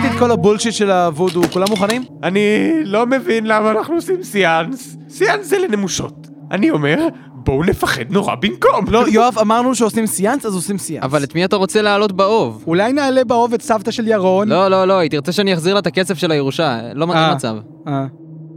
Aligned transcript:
הבאתי 0.00 0.14
את 0.14 0.20
כל 0.20 0.30
הבולשיט 0.30 0.74
של 0.74 0.90
הוודו, 0.90 1.42
כולם 1.52 1.66
מוכנים? 1.70 2.04
אני 2.22 2.70
לא 2.84 3.06
מבין 3.06 3.46
למה 3.46 3.70
אנחנו 3.70 3.94
עושים 3.94 4.22
סיאנס. 4.22 4.96
סיאנס 5.08 5.46
זה 5.48 5.58
לנמושות. 5.58 6.26
אני 6.50 6.70
אומר, 6.70 7.08
בואו 7.32 7.64
נפחד 7.64 8.02
נורא 8.10 8.34
במקום. 8.34 8.84
לא, 8.88 9.04
יואב, 9.08 9.38
אמרנו 9.40 9.74
שעושים 9.74 10.06
סיאנס, 10.06 10.46
אז 10.46 10.54
עושים 10.54 10.78
סיאנס. 10.78 11.04
אבל 11.04 11.24
את 11.24 11.34
מי 11.34 11.44
אתה 11.44 11.56
רוצה 11.56 11.82
להעלות 11.82 12.12
באוב? 12.12 12.64
אולי 12.66 12.92
נעלה 12.92 13.24
באוב 13.24 13.54
את 13.54 13.62
סבתא 13.62 13.90
של 13.90 14.08
ירון? 14.08 14.48
לא, 14.48 14.68
לא, 14.68 14.84
לא, 14.84 14.98
היא 14.98 15.10
תרצה 15.10 15.32
שאני 15.32 15.54
אחזיר 15.54 15.74
לה 15.74 15.80
את 15.80 15.86
הכסף 15.86 16.18
של 16.18 16.30
הירושה. 16.30 16.80
לא 16.94 17.06
אה. 17.12 17.26
אין 17.26 17.34
מצב. 17.34 17.56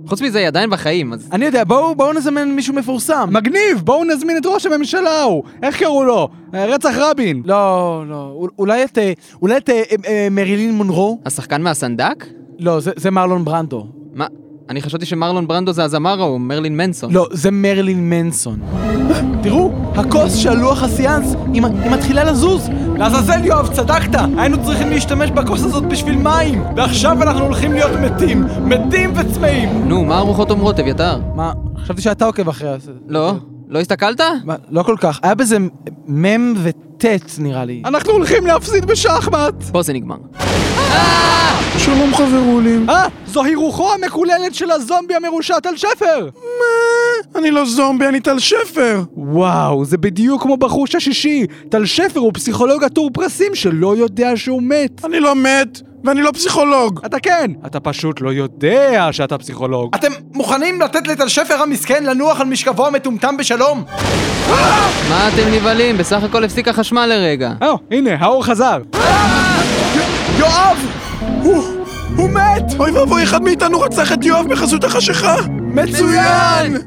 אה. 0.04 0.10
חוץ 0.10 0.22
מזה, 0.22 0.40
היא 0.40 0.48
עדיין 0.48 0.70
בחיים, 0.70 1.14
אז... 1.14 1.30
אני 1.32 1.46
יודע, 1.46 1.64
בואו 1.64 1.96
בואו 1.96 2.14
נזמן 2.14 2.52
מישהו 2.52 2.74
מפורסם. 2.74 3.30
מגניב, 3.32 3.82
בואו 3.84 4.04
נזמין 4.04 4.38
את 4.38 4.46
ראש 4.46 4.66
הממשלה 4.66 5.10
ההוא. 5.10 5.44
איך 5.64 5.80
קראו 5.80 6.04
לו? 6.04 6.30
אה, 6.54 6.66
רצח 6.66 6.96
רבין. 6.98 7.42
לא, 7.46 8.04
לא, 8.10 8.32
אול- 8.36 8.50
אולי 8.60 8.84
את, 8.84 8.98
אה, 8.98 9.14
אולי 9.42 9.58
את 9.58 9.70
אה, 9.70 9.82
אה, 10.08 10.28
מרילין 10.32 10.74
מונרו? 10.74 11.20
השחקן 11.26 11.62
מהסנדק? 11.62 12.26
לא, 12.60 12.80
זה, 12.80 12.92
זה 12.96 13.12
מרלון 13.12 13.46
ברנדו. 13.46 13.88
מה? 14.14 14.28
אני 14.70 14.82
חשבתי 14.82 15.06
שמרלון 15.06 15.48
ברנדו 15.48 15.72
זה 15.74 15.84
הזמר 15.84 16.22
ההוא, 16.22 16.40
מרלין 16.40 16.78
מנסון. 16.78 17.12
לא, 17.14 17.28
זה 17.32 17.52
מרלין 17.52 18.10
מנסון. 18.10 18.60
תראו, 19.44 19.72
הכוס 19.96 20.36
של 20.36 20.54
לוח 20.54 20.84
הסיאנס, 20.84 21.36
היא, 21.54 21.62
מתחילה 21.92 22.24
לזוז. 22.24 22.70
לעזאזל 22.98 23.46
יואב, 23.46 23.68
צדקת! 23.74 24.20
היינו 24.38 24.64
צריכים 24.66 24.90
להשתמש 24.90 25.32
בכוס 25.32 25.64
הזאת 25.64 25.84
בשביל 25.84 26.16
מים! 26.16 26.64
ועכשיו 26.76 27.24
אנחנו 27.24 27.46
הולכים 27.46 27.74
להיות 27.74 27.92
מתים! 27.92 28.46
מתים 28.66 29.14
וצמאים! 29.16 29.70
נו, 29.88 30.06
מה 30.06 30.18
הרוחות 30.18 30.52
אומרות, 30.52 30.80
אביתר? 30.80 31.20
מה, 31.36 31.54
חשבתי 31.84 32.02
שאתה 32.02 32.26
עוקב 32.26 32.50
אחרי 32.50 32.80
זה. 32.80 32.92
לא? 33.08 33.34
לא 33.70 33.80
הסתכלת? 33.80 34.22
מה, 34.46 34.56
לא 34.70 34.84
כל 34.84 34.96
כך. 35.00 35.20
היה 35.24 35.36
בזה 35.36 35.58
מ' 36.08 36.54
וט' 36.64 37.06
נראה 37.40 37.66
לי. 37.66 37.82
אנחנו 37.86 38.12
הולכים 38.12 38.46
להפסיד 38.48 38.86
בשחמט! 38.86 39.64
פה 39.72 39.82
זה 39.82 39.94
נגמר. 39.94 40.18
שלום 41.78 42.14
חברולים. 42.16 42.90
אה, 42.90 43.06
זוהי 43.28 43.56
רוחו 43.56 43.94
המקוללת 43.94 44.56
של 44.56 44.72
הזומבי 44.72 45.16
המרושע 45.16 45.60
טל 45.60 45.76
שפר! 45.76 46.30
מה? 46.36 47.40
אני 47.40 47.52
לא 47.52 47.66
זומבי, 47.66 48.08
אני 48.08 48.20
טל 48.20 48.40
שפר! 48.40 49.02
וואו, 49.18 49.86
זה 49.86 49.98
בדיוק 49.98 50.42
כמו 50.42 50.58
בחוש 50.58 50.96
השישי. 50.96 51.46
טל 51.70 51.86
שפר 51.86 52.20
הוא 52.20 52.32
פסיכולוג 52.34 52.84
עטור 52.84 53.10
פרסים 53.14 53.56
שלא 53.56 53.96
יודע 53.98 54.32
שהוא 54.36 54.62
מת. 54.64 55.06
אני 55.06 55.20
לא 55.20 55.36
מת, 55.36 55.82
ואני 56.04 56.22
לא 56.22 56.32
פסיכולוג. 56.32 57.00
אתה 57.06 57.20
כן, 57.20 57.52
אתה 57.66 57.80
פשוט 57.80 58.22
לא 58.22 58.34
יודע 58.34 59.10
שאתה 59.12 59.38
פסיכולוג. 59.38 59.96
אתם 59.96 60.12
מוכנים 60.34 60.82
לתת 60.82 61.08
לטל 61.08 61.28
שפר 61.28 61.62
המסכן 61.62 62.04
לנוח 62.04 62.42
על 62.42 62.48
משכבו 62.48 62.88
המטומטם 62.88 63.38
בשלום? 63.38 63.84
מה 65.10 65.30
אתם 65.34 65.52
נבהלים? 65.54 65.98
בסך 65.98 66.24
הכל 66.24 66.44
הפסיק 66.44 66.68
החשמל 66.68 67.06
לרגע. 67.06 67.52
אה, 67.62 67.74
הנה, 67.92 68.12
האור 68.20 68.46
חזר. 68.46 68.78
יואב! 70.38 70.88
הוא... 72.16 72.30
מת! 72.30 72.80
אוי 72.80 72.92
ואבוי, 72.92 73.24
אחד 73.24 73.44
מאיתנו 73.44 73.82
רצח 73.82 74.12
את 74.14 74.26
יואב 74.26 74.48
בחסות 74.50 74.84
החשיכה! 74.84 75.36
מצוין! 75.60 76.78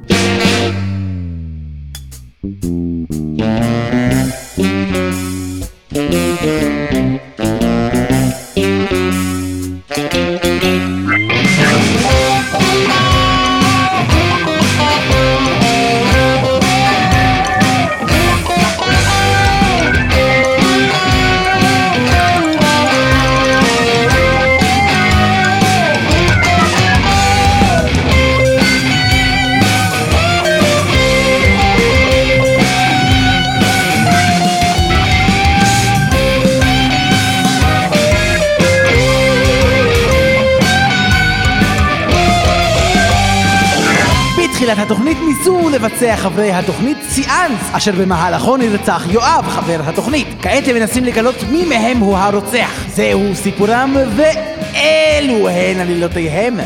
בתחילת 44.66 44.87
התוכנית 44.87 45.19
ניסו 45.21 45.69
לבצע 45.69 46.16
חברי 46.16 46.53
התוכנית 46.53 46.99
סיאנס, 47.09 47.60
אשר 47.72 47.93
במהלכו 47.93 48.56
נרצח 48.56 49.03
יואב, 49.10 49.44
חבר 49.49 49.81
התוכנית. 49.84 50.27
כעת 50.43 50.69
הם 50.69 50.75
מנסים 50.75 51.04
לגלות 51.04 51.34
מי 51.50 51.65
מהם 51.65 51.99
הוא 51.99 52.16
הרוצח. 52.16 52.84
זהו 52.88 53.21
סיפורם, 53.34 53.97
ואלו 54.16 55.49
הן 55.49 55.81
עלילותיהם. 55.81 56.56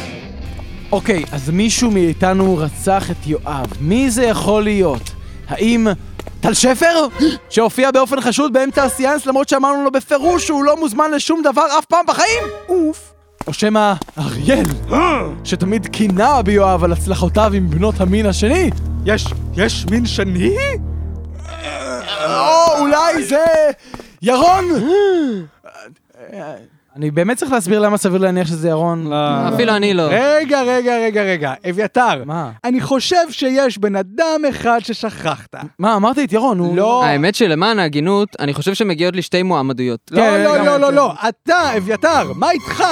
אוקיי, 0.93 1.25
אז 1.33 1.51
מישהו 1.51 1.91
מאיתנו 1.91 2.57
רצח 2.57 3.11
את 3.11 3.27
יואב. 3.27 3.67
מי 3.81 4.11
זה 4.11 4.25
יכול 4.25 4.63
להיות? 4.63 5.11
האם... 5.49 5.89
טל 6.41 6.55
שפר? 6.55 7.07
שהופיע 7.51 7.91
באופן 7.91 8.21
חשוד 8.21 8.53
באמצע 8.53 8.85
הסיאנס 8.85 9.27
למרות 9.27 9.49
שאמרנו 9.49 9.85
לו 9.85 9.91
בפירוש 9.91 10.47
שהוא 10.47 10.65
לא 10.65 10.77
מוזמן 10.77 11.11
לשום 11.11 11.43
דבר 11.43 11.67
אף 11.79 11.85
פעם 11.85 12.05
בחיים? 12.07 12.43
אוף. 12.69 13.10
או 13.51 13.55
שמא 13.55 13.93
אריאל, 14.19 14.65
שתמיד 15.45 15.87
קינה 15.87 16.43
ביואב 16.43 16.85
על 16.85 16.93
הצלחותיו 16.93 17.53
עם 17.55 17.71
בנות 17.71 18.01
המין 18.01 18.27
השני? 18.27 18.71
יש, 19.05 19.27
יש 19.57 19.87
מין 19.91 20.07
שני? 20.07 20.57
או 22.27 22.79
אולי 22.79 23.23
זה... 23.23 23.45
ירון! 24.23 24.65
אני 26.97 27.11
באמת 27.11 27.37
צריך 27.37 27.53
להסביר 27.53 27.81
למה 27.81 27.97
סביר 27.97 28.21
להניח 28.21 28.49
שזה 28.49 28.69
ירון. 28.69 29.13
אפילו 29.55 29.77
אני 29.77 29.95
לא. 29.95 30.03
רגע, 30.03 30.63
רגע, 30.63 30.99
רגע, 30.99 31.23
רגע, 31.23 31.53
אביתר. 31.71 32.25
מה? 32.25 32.51
אני 32.65 32.81
חושב 32.81 33.31
שיש 33.31 33.79
בן 33.79 33.97
אדם 33.97 34.41
אחד 34.49 34.79
ששכחת. 34.83 35.55
מה, 35.79 35.97
אמרתי 35.97 36.25
את 36.25 36.33
ירון, 36.33 36.59
הוא... 36.59 36.77
לא. 36.77 37.05
האמת 37.05 37.35
שלמען 37.35 37.79
ההגינות, 37.79 38.29
אני 38.41 38.55
חושב 38.55 38.75
שמגיעות 38.75 39.17
לי 39.17 39.23
שתי 39.23 39.43
מועמדויות. 39.43 40.01
לא, 40.11 40.21
כן, 40.21 40.45
לא, 40.45 40.59
לא, 40.59 40.79
לא. 40.79 40.93
לא, 40.93 41.13
אתה, 41.29 41.77
אביתר, 41.77 42.33
מה 42.35 42.51
איתך? 42.51 42.85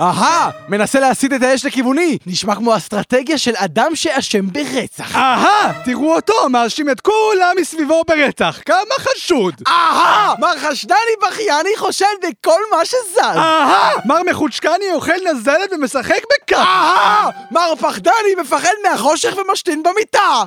אהה! 0.00 0.50
מנסה 0.68 1.00
להסיט 1.00 1.32
את 1.32 1.42
האש 1.42 1.64
לכיווני! 1.64 2.18
נשמע 2.26 2.54
כמו 2.54 2.76
אסטרטגיה 2.76 3.38
של 3.38 3.52
אדם 3.56 3.96
שאשם 3.96 4.46
ברצח. 4.52 5.16
אהה, 5.16 5.72
תראו 5.84 6.14
אותו, 6.14 6.48
מאשים 6.50 6.90
את 6.90 7.00
כולם 7.00 7.54
מסביבו 7.60 8.02
ברצח, 8.08 8.60
כמה 8.66 8.94
חשוד! 8.98 9.54
אהה! 9.68 10.34
מר 10.38 10.58
חשדני 10.58 10.96
בכייני 11.28 11.70
חושד 11.76 12.04
בכל 12.22 12.60
מה 12.70 12.84
שזז! 12.84 13.18
אהה, 13.18 13.90
מר 14.04 14.22
מחוצ'קני 14.30 14.92
אוכל 14.92 15.12
נזלת 15.32 15.72
ומשחק 15.72 16.20
בכף! 16.32 16.56
אהה! 16.58 17.28
מר 17.50 17.72
פחדני 17.80 18.34
מפחד 18.40 18.74
מהחושך 18.90 19.34
ומשתין 19.36 19.82
במיטה! 19.82 20.42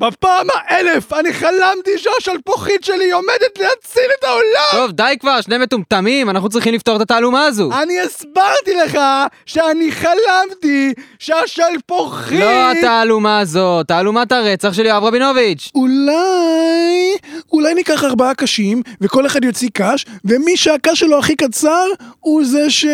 בפעם 0.00 0.46
האלף 0.54 1.12
אני 1.12 1.32
חלמתי 1.32 1.90
שהשלפוחית 1.98 2.84
שלי 2.84 3.10
עומדת 3.10 3.58
להציל 3.58 4.10
את 4.18 4.24
העולם! 4.24 4.70
טוב, 4.72 4.90
די 4.90 5.16
כבר, 5.20 5.40
שני 5.40 5.58
מטומטמים, 5.58 6.30
אנחנו 6.30 6.48
צריכים 6.48 6.74
לפתור 6.74 6.96
את 6.96 7.00
התעלומה 7.00 7.44
הזו. 7.44 7.70
אני 7.82 8.00
הסברתי 8.00 8.74
לך 8.84 8.98
שאני 9.46 9.92
חלמתי 9.92 10.92
שהשלפוחית... 11.18 12.40
לא 12.40 12.70
התעלומה 12.70 13.38
הזאת, 13.38 13.88
תעלומת 13.88 14.32
הרצח 14.32 14.72
של 14.72 14.86
יואב 14.86 15.04
רבינוביץ'. 15.04 15.70
אולי... 15.74 17.16
אולי 17.52 17.74
ניקח 17.74 18.04
ארבעה 18.04 18.34
קשים, 18.34 18.82
וכל 19.00 19.26
אחד 19.26 19.44
יוציא 19.44 19.68
קש, 19.72 20.06
ומי 20.24 20.56
שהקש 20.56 21.00
שלו 21.00 21.18
הכי 21.18 21.36
קצר, 21.36 21.86
הוא 22.20 22.44
זה 22.44 22.70
ש... 22.70 22.86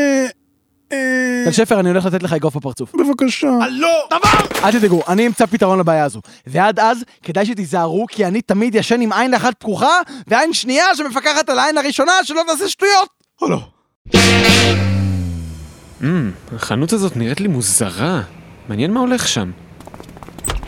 אה... 0.94 1.44
טל 1.44 1.52
שפר, 1.52 1.80
אני 1.80 1.88
הולך 1.88 2.06
לתת 2.06 2.22
לך 2.22 2.32
אגרוף 2.32 2.56
בפרצוף. 2.56 2.92
בבקשה. 2.94 3.50
לא! 3.70 4.06
דבר! 4.10 4.64
אל 4.64 4.72
תדאגו, 4.72 5.02
אני 5.08 5.26
אמצא 5.26 5.46
פתרון 5.46 5.78
לבעיה 5.78 6.04
הזו. 6.04 6.20
ועד 6.46 6.80
אז, 6.80 7.04
כדאי 7.22 7.46
שתיזהרו, 7.46 8.06
כי 8.08 8.26
אני 8.26 8.42
תמיד 8.42 8.74
ישן 8.74 9.00
עם 9.00 9.12
עין 9.12 9.34
אחת 9.34 9.54
פקוחה, 9.58 9.98
ועין 10.26 10.52
שנייה 10.52 10.84
שמפקחת 10.94 11.48
על 11.48 11.58
העין 11.58 11.78
הראשונה, 11.78 12.12
שלא 12.22 12.42
תעשה 12.46 12.68
שטויות! 12.68 13.08
או 13.42 13.48
לא. 13.48 13.60
החנות 16.56 16.92
הזאת 16.92 17.16
נראית 17.16 17.40
לי 17.40 17.48
מוזרה. 17.48 18.22
מעניין 18.68 18.92
מה 18.92 19.00
הולך 19.00 19.28
שם. 19.28 19.50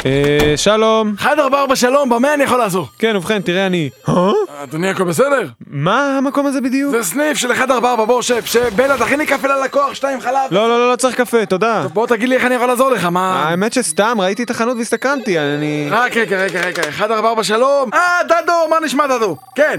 אה, 0.06 0.56
שלום. 0.56 1.14
144 1.24 1.76
שלום, 1.76 2.08
במה 2.08 2.34
אני 2.34 2.44
יכול 2.44 2.58
לעזור? 2.58 2.88
כן, 2.98 3.16
ובכן, 3.16 3.42
תראה, 3.42 3.66
אני... 3.66 3.90
אה? 4.08 4.30
אדוני, 4.62 4.90
הכל 4.90 5.04
בסדר? 5.04 5.48
מה 5.66 6.18
המקום 6.18 6.46
הזה 6.46 6.60
בדיוק? 6.60 6.90
זה 6.90 7.02
סניף 7.02 7.38
של 7.38 7.48
144, 7.48 8.04
בוא 8.04 8.22
שב, 8.22 8.44
שב, 8.44 8.68
בלה, 8.76 8.98
תכין 8.98 9.18
לי 9.18 9.26
קפה 9.26 9.48
ללקוח, 9.48 9.94
שתיים 9.94 10.20
חלב. 10.20 10.50
לא, 10.50 10.68
לא, 10.68 10.78
לא, 10.78 10.90
לא 10.90 10.96
צריך 10.96 11.16
קפה, 11.16 11.46
תודה. 11.46 11.86
בוא 11.92 12.06
תגיד 12.06 12.28
לי 12.28 12.34
איך 12.34 12.44
אני 12.44 12.54
יכול 12.54 12.66
לעזור 12.66 12.90
לך, 12.90 13.04
מה... 13.04 13.44
האמת 13.48 13.72
שסתם, 13.72 14.16
ראיתי 14.20 14.42
את 14.42 14.50
החנות 14.50 14.76
והסתכלתי, 14.76 15.38
אני... 15.38 15.88
רק 15.90 16.16
רגע, 16.16 16.36
רגע, 16.36 16.60
רגע, 16.60 16.82
144 16.98 17.44
שלום. 17.44 17.90
אה, 17.94 18.00
דדו, 18.24 18.68
מה 18.70 18.76
נשמע 18.82 19.06
דדו? 19.06 19.36
כן. 19.54 19.78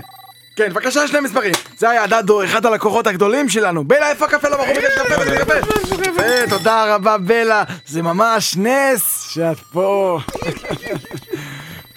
כן, 0.57 0.69
בבקשה 0.69 1.07
שני 1.07 1.19
מספרים. 1.19 1.51
זה 1.77 1.89
היה 1.89 2.07
דדו, 2.07 2.44
אחד 2.44 2.65
הלקוחות 2.65 3.07
הגדולים 3.07 3.50
שלנו. 3.50 3.83
בלה, 3.83 4.09
איפה 4.09 4.25
הקפה 4.25 4.50
לבחור? 4.50 4.65
ביקש 4.65 4.94
קפה, 4.95 5.18
ביקש 5.25 5.42
קפה. 5.42 5.54
יפה, 6.09 6.50
תודה 6.50 6.95
רבה, 6.95 7.18
בלה. 7.18 7.63
זה 7.86 8.01
ממש 8.01 8.57
נס 8.57 9.27
שאת 9.30 9.59
פה. 9.71 10.19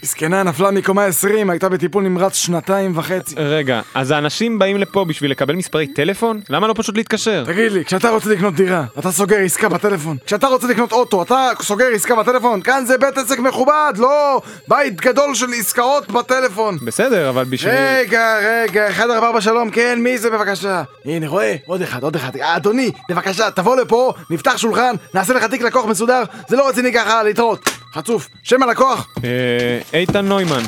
מסכנה, 0.03 0.43
נפלה 0.43 0.71
מקומה 0.71 1.05
20, 1.05 1.49
הייתה 1.49 1.69
בטיפול 1.69 2.03
נמרץ 2.03 2.35
שנתיים 2.35 2.97
וחצי. 2.97 3.35
רגע, 3.37 3.81
אז 3.93 4.11
האנשים 4.11 4.59
באים 4.59 4.77
לפה 4.77 5.05
בשביל 5.05 5.31
לקבל 5.31 5.55
מספרי 5.55 5.87
טלפון? 5.87 6.41
למה 6.49 6.67
לא 6.67 6.73
פשוט 6.77 6.97
להתקשר? 6.97 7.43
תגיד 7.45 7.71
לי, 7.71 7.85
כשאתה 7.85 8.09
רוצה 8.09 8.29
לקנות 8.29 8.55
דירה, 8.55 8.83
אתה 8.99 9.11
סוגר 9.11 9.37
עסקה 9.37 9.69
בטלפון. 9.69 10.17
כשאתה 10.25 10.47
רוצה 10.47 10.67
לקנות 10.67 10.91
אוטו, 10.91 11.21
אתה 11.23 11.49
סוגר 11.61 11.85
עסקה 11.93 12.15
בטלפון. 12.15 12.61
כאן 12.61 12.83
זה 12.85 12.97
בית 12.97 13.17
עסק 13.17 13.39
מכובד, 13.39 13.93
לא 13.97 14.41
בית 14.67 15.01
גדול 15.01 15.35
של 15.35 15.47
עסקאות 15.59 16.11
בטלפון. 16.11 16.77
בסדר, 16.85 17.29
אבל 17.29 17.43
בשביל... 17.43 17.73
רגע, 17.73 18.37
רגע, 18.43 18.87
144 18.89 19.41
שלום, 19.41 19.69
כן, 19.69 19.99
מי 20.01 20.17
זה 20.17 20.29
בבקשה? 20.29 20.83
הנה, 21.05 21.27
רואה? 21.27 21.55
עוד 21.65 21.81
אחד, 21.81 22.03
עוד 22.03 22.15
אחד. 22.15 22.37
אדוני, 22.37 22.91
בבקשה, 23.09 23.51
תבוא 23.51 23.75
לפה, 23.75 24.13
נפתח 24.29 24.57
שולחן, 24.57 24.95
נעשה 25.13 25.33
לך 25.33 25.43
תיק 25.43 25.61
לקוח 25.61 25.85
מסודר, 25.85 26.23
זה 26.47 26.57
לא 26.57 26.69
רציני 26.69 26.93
ככה, 26.93 27.23
להתראות. 27.23 27.80
חצוף, 27.93 28.29
שם 28.43 28.63
הלקוח. 28.63 29.07
אה, 29.23 29.99
איתן 29.99 30.25
נוימן. 30.25 30.63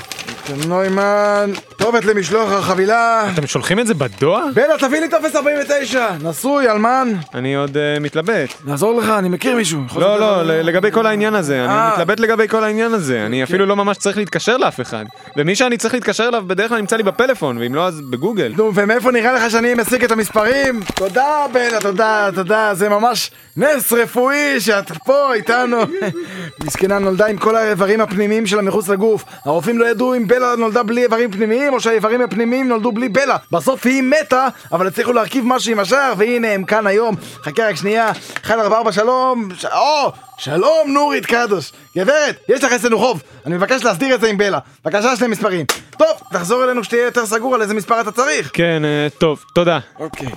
נוימן, 0.68 1.52
כתובת 1.84 2.06
למשלוח 2.06 2.52
החבילה. 2.52 3.30
אתם 3.34 3.48
שולחים 3.48 3.80
את 3.80 3.88
זה 3.88 3.94
בדואר? 3.94 4.46
בלה, 4.54 4.78
תביא 4.80 5.00
לי 5.00 5.10
טופס 5.10 5.36
49. 5.36 6.08
נשוי, 6.24 6.70
אלמן. 6.70 7.14
אני 7.34 7.56
עוד 7.56 7.78
אה, 7.78 8.00
מתלבט. 8.00 8.50
נעזור 8.66 9.02
לך, 9.02 9.10
אני 9.10 9.30
מכיר 9.30 9.56
מישהו. 9.56 9.82
לא, 9.96 10.20
לא, 10.20 10.44
לגבי 10.44 10.92
כל 10.92 11.06
העניין 11.06 11.36
הזה, 11.36 11.66
אה. 11.66 11.66
אני 11.66 11.94
מתלבט 11.94 12.20
לגבי 12.20 12.48
כל 12.48 12.64
העניין 12.64 12.94
הזה, 12.94 13.26
אני 13.26 13.44
אפילו 13.44 13.66
לא 13.66 13.76
ממש 13.76 13.98
צריך 13.98 14.18
להתקשר 14.18 14.58
לאף 14.58 14.82
אחד. 14.82 15.06
ומי 15.38 15.56
שאני 15.56 15.78
צריך 15.78 15.94
להתקשר 15.94 16.28
אליו 16.28 16.44
בדרך 16.48 16.70
כלל 16.70 16.80
נמצא 16.80 16.96
לי 16.96 17.04
בפלאפון, 17.04 17.58
ואם 17.58 17.76
לא 17.76 17.88
אז 17.88 18.02
בגוגל. 18.02 18.54
נו, 18.58 18.72
ומאיפה 18.76 19.12
נראה 19.12 19.34
לך 19.34 19.52
שאני 19.52 19.74
משיג 19.74 20.04
את 20.04 20.12
המספרים? 20.12 20.80
תודה, 20.96 21.46
בלה, 21.54 21.80
תודה, 21.80 22.30
תודה, 22.36 22.70
זה 22.74 22.90
ממש 22.90 23.32
נס 23.58 23.94
רפואי 23.94 24.60
שאת 24.60 24.92
פה 25.06 25.34
איתנו. 25.34 25.78
מסכנה 26.66 27.00
נולדה 27.00 27.26
עם 27.26 27.38
כל 27.38 27.56
האיברים 27.56 28.02
הפנימיים 28.02 28.48
שלה 28.48 28.62
מחוץ 28.62 28.90
לגוף. 28.90 29.26
הרופאים 29.46 29.80
לא 29.80 29.86
ידעו 29.86 30.16
אם 30.16 30.28
בלה 30.28 30.56
נולדה 30.58 30.84
בלי 30.84 31.04
איברים 31.04 31.32
פנימיים, 31.32 31.73
או 31.74 31.80
שהאיברים 31.80 32.22
הפנימיים 32.22 32.68
נולדו 32.68 32.92
בלי 32.92 33.10
בלה. 33.10 33.38
בסוף 33.52 33.86
היא 33.86 34.04
מתה, 34.04 34.48
אבל 34.72 34.88
הצליחו 34.88 35.14
להרכיב 35.14 35.46
משהו 35.48 35.72
עם 35.72 35.80
השאר, 35.80 36.14
והנה 36.18 36.52
הם 36.52 36.64
כאן 36.64 36.88
היום. 36.88 37.16
חכה 37.44 37.70
רק 37.70 37.76
שנייה, 37.76 38.12
144 38.50 38.92
שלום, 38.92 39.50
ש... 39.58 39.66
או! 39.66 40.12
שלום 40.38 40.94
נורית 40.94 41.26
קדוש 41.26 41.72
גברת, 41.98 42.38
יש 42.50 42.64
לך 42.64 42.72
אצלנו 42.74 43.00
חוב 43.00 43.24
אני 43.46 43.56
מבקש 43.56 43.84
להסדיר 43.84 44.16
את 44.16 44.22
זה 44.22 44.30
עם 44.30 44.38
בלה 44.38 44.60
בבקשה 44.86 45.16
שני 45.16 45.28
מספרים 45.28 45.66
טוב, 45.98 46.22
תחזור 46.32 46.64
אלינו 46.64 46.82
כשתהיה 46.82 47.06
יותר 47.06 47.26
סגור 47.26 47.56
על 47.56 47.62
איזה 47.62 47.74
מספר 47.74 48.02
אתה 48.02 48.12
צריך 48.12 48.52
כן, 48.54 48.86
אה, 48.86 49.08
טוב, 49.18 49.44
תודה. 49.56 49.80
אוקיי. 50.00 50.28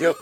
יו. 0.00 0.12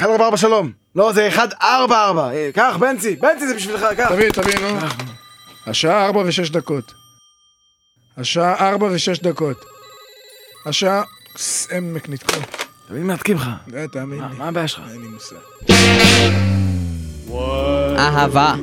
144 0.00 0.36
שלום. 0.36 0.72
לא, 0.96 1.12
זה 1.12 1.28
144. 1.36 2.30
אה, 2.32 2.50
קח, 2.54 2.76
בנצי. 2.80 3.16
בנצי 3.16 3.46
זה 3.48 3.54
בשבילך, 3.54 3.86
קח. 3.96 4.08
תביא, 4.12 4.30
תביא, 4.30 4.54
נו. 4.60 4.78
השעה 5.66 6.06
ארבע 6.06 6.22
ושש 6.26 6.50
דקות. 6.50 6.92
השעה 8.16 8.68
ארבע 8.70 8.86
ושש 8.92 9.18
דקות. 9.18 9.56
השעה... 10.66 11.02
עמק 11.76 12.08
נתקע. 12.08 12.36
תמיד 12.88 13.02
מנתקים 13.02 13.36
לך. 13.36 13.48
אה, 13.76 13.88
תאמין 13.88 14.18
מה- 14.18 14.28
לי. 14.32 14.38
מה 14.38 14.48
הבעיה 14.48 14.68
שלך? 14.68 14.82
אין 14.92 15.00
לי 15.02 15.08
מושג. 15.08 15.36
אהבה. 17.98 18.54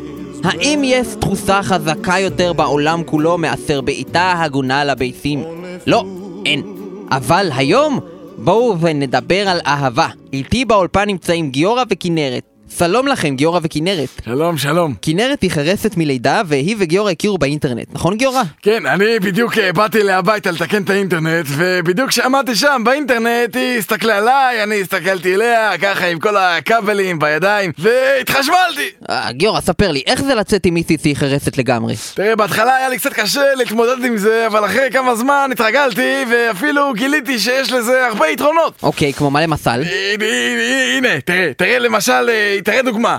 האם 0.43 0.81
יש 0.83 1.07
תחושה 1.21 1.59
חזקה 1.63 2.19
יותר 2.19 2.53
בעולם 2.53 3.03
כולו 3.03 3.37
מאשר 3.37 3.81
בעיטה 3.81 4.33
הגונה 4.43 4.83
לביצים? 4.85 5.43
לא, 5.87 6.05
אין. 6.45 6.63
אבל 7.11 7.49
היום, 7.55 7.99
בואו 8.37 8.79
ונדבר 8.81 9.49
על 9.49 9.59
אהבה. 9.65 10.07
איתי 10.33 10.65
באולפן 10.65 11.07
נמצאים 11.07 11.51
גיורא 11.51 11.83
וכנרת. 11.89 12.48
שלום 12.77 13.07
לכם, 13.07 13.35
גיורא 13.35 13.59
וכנרת. 13.63 14.09
שלום, 14.25 14.57
שלום. 14.57 14.93
כנרת 15.01 15.41
היא 15.41 15.51
חרסת 15.51 15.97
מלידה, 15.97 16.41
והיא 16.45 16.75
וגיורא 16.79 17.11
הכירו 17.11 17.37
באינטרנט, 17.37 17.87
נכון 17.93 18.17
גיורא? 18.17 18.41
כן, 18.61 18.85
אני 18.85 19.19
בדיוק 19.19 19.57
אה, 19.57 19.73
באתי 19.73 20.03
להביתה 20.03 20.51
לתקן 20.51 20.83
את 20.83 20.89
האינטרנט, 20.89 21.45
ובדיוק 21.49 22.09
כשעמדתי 22.09 22.55
שם 22.55 22.81
באינטרנט, 22.85 23.55
היא 23.55 23.77
הסתכלה 23.77 24.17
עליי, 24.17 24.63
אני 24.63 24.81
הסתכלתי 24.81 25.35
אליה, 25.35 25.77
ככה 25.81 26.05
עם 26.05 26.19
כל 26.19 26.37
הכבלים 26.37 27.19
בידיים, 27.19 27.71
והתחשמלתי. 27.79 28.89
אה, 29.09 29.31
גיורא, 29.31 29.61
ספר 29.61 29.91
לי, 29.91 30.01
איך 30.05 30.21
זה 30.21 30.35
לצאת 30.35 30.65
עם 30.65 30.73
מיסי 30.73 30.97
שהיא 31.01 31.15
חרסת 31.15 31.57
לגמרי? 31.57 31.95
תראה, 32.13 32.35
בהתחלה 32.35 32.75
היה 32.75 32.89
לי 32.89 32.97
קצת 32.97 33.13
קשה 33.13 33.55
להתמודד 33.55 34.05
עם 34.05 34.17
זה, 34.17 34.47
אבל 34.47 34.65
אחרי 34.65 34.89
כמה 34.91 35.15
זמן 35.15 35.49
התרגלתי, 35.51 36.25
ואפילו 36.31 36.93
גיליתי 36.93 37.39
שיש 37.39 37.71
לזה 37.71 38.07
הרבה 38.07 38.27
יתרונות. 38.27 38.73
אוקיי, 38.83 39.13
כמו 39.13 39.31
מה 39.31 39.41
למשל? 39.41 39.69
הנה, 39.69 40.25
הנה, 40.25 40.97
הנה, 40.97 41.21
תראה, 41.21 41.51
תראה 41.57 41.79
למשל, 41.79 42.29
אה, 42.29 42.58
תראה 42.61 42.81
דוגמה. 42.81 43.17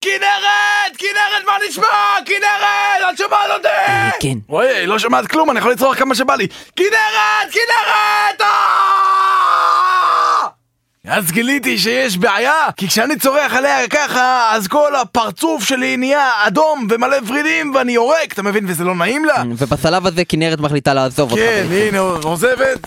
כנרת! 0.00 0.96
כנרת, 0.98 1.44
מה 1.46 1.52
נשמע? 1.68 1.86
כנרת! 2.26 3.12
את 3.12 3.18
שומעת 3.18 3.50
אותי? 3.56 3.68
כן. 4.20 4.38
וואי, 4.48 4.68
היא 4.68 4.86
לא 4.86 4.98
שומעת 4.98 5.26
כלום, 5.26 5.50
אני 5.50 5.58
יכול 5.58 5.72
לצרוח 5.72 5.98
כמה 5.98 6.14
שבא 6.14 6.34
לי. 6.34 6.48
כנרת! 6.76 7.52
כנרת! 7.52 8.40
אה! 8.40 9.06
אז 11.08 11.30
גיליתי 11.30 11.78
שיש 11.78 12.16
בעיה, 12.16 12.68
כי 12.76 12.88
כשאני 12.88 13.18
צורח 13.18 13.54
עליה 13.54 13.88
ככה, 13.88 14.50
אז 14.52 14.68
כל 14.68 14.96
הפרצוף 14.96 15.64
שלי 15.64 15.96
נהיה 15.96 16.30
אדום 16.46 16.86
ומלא 16.90 17.16
ורידים 17.26 17.74
ואני 17.74 17.92
יורק, 17.92 18.32
אתה 18.32 18.42
מבין? 18.42 18.64
וזה 18.68 18.84
לא 18.84 18.94
נעים 18.94 19.24
לה. 19.24 19.42
ובשלב 19.58 20.06
הזה 20.06 20.24
כנרת 20.24 20.60
מחליטה 20.60 20.94
לעזוב 20.94 21.30
אותך. 21.30 21.42
כן. 21.42 21.66
הנה, 21.70 21.98
עוזבת. 21.98 22.78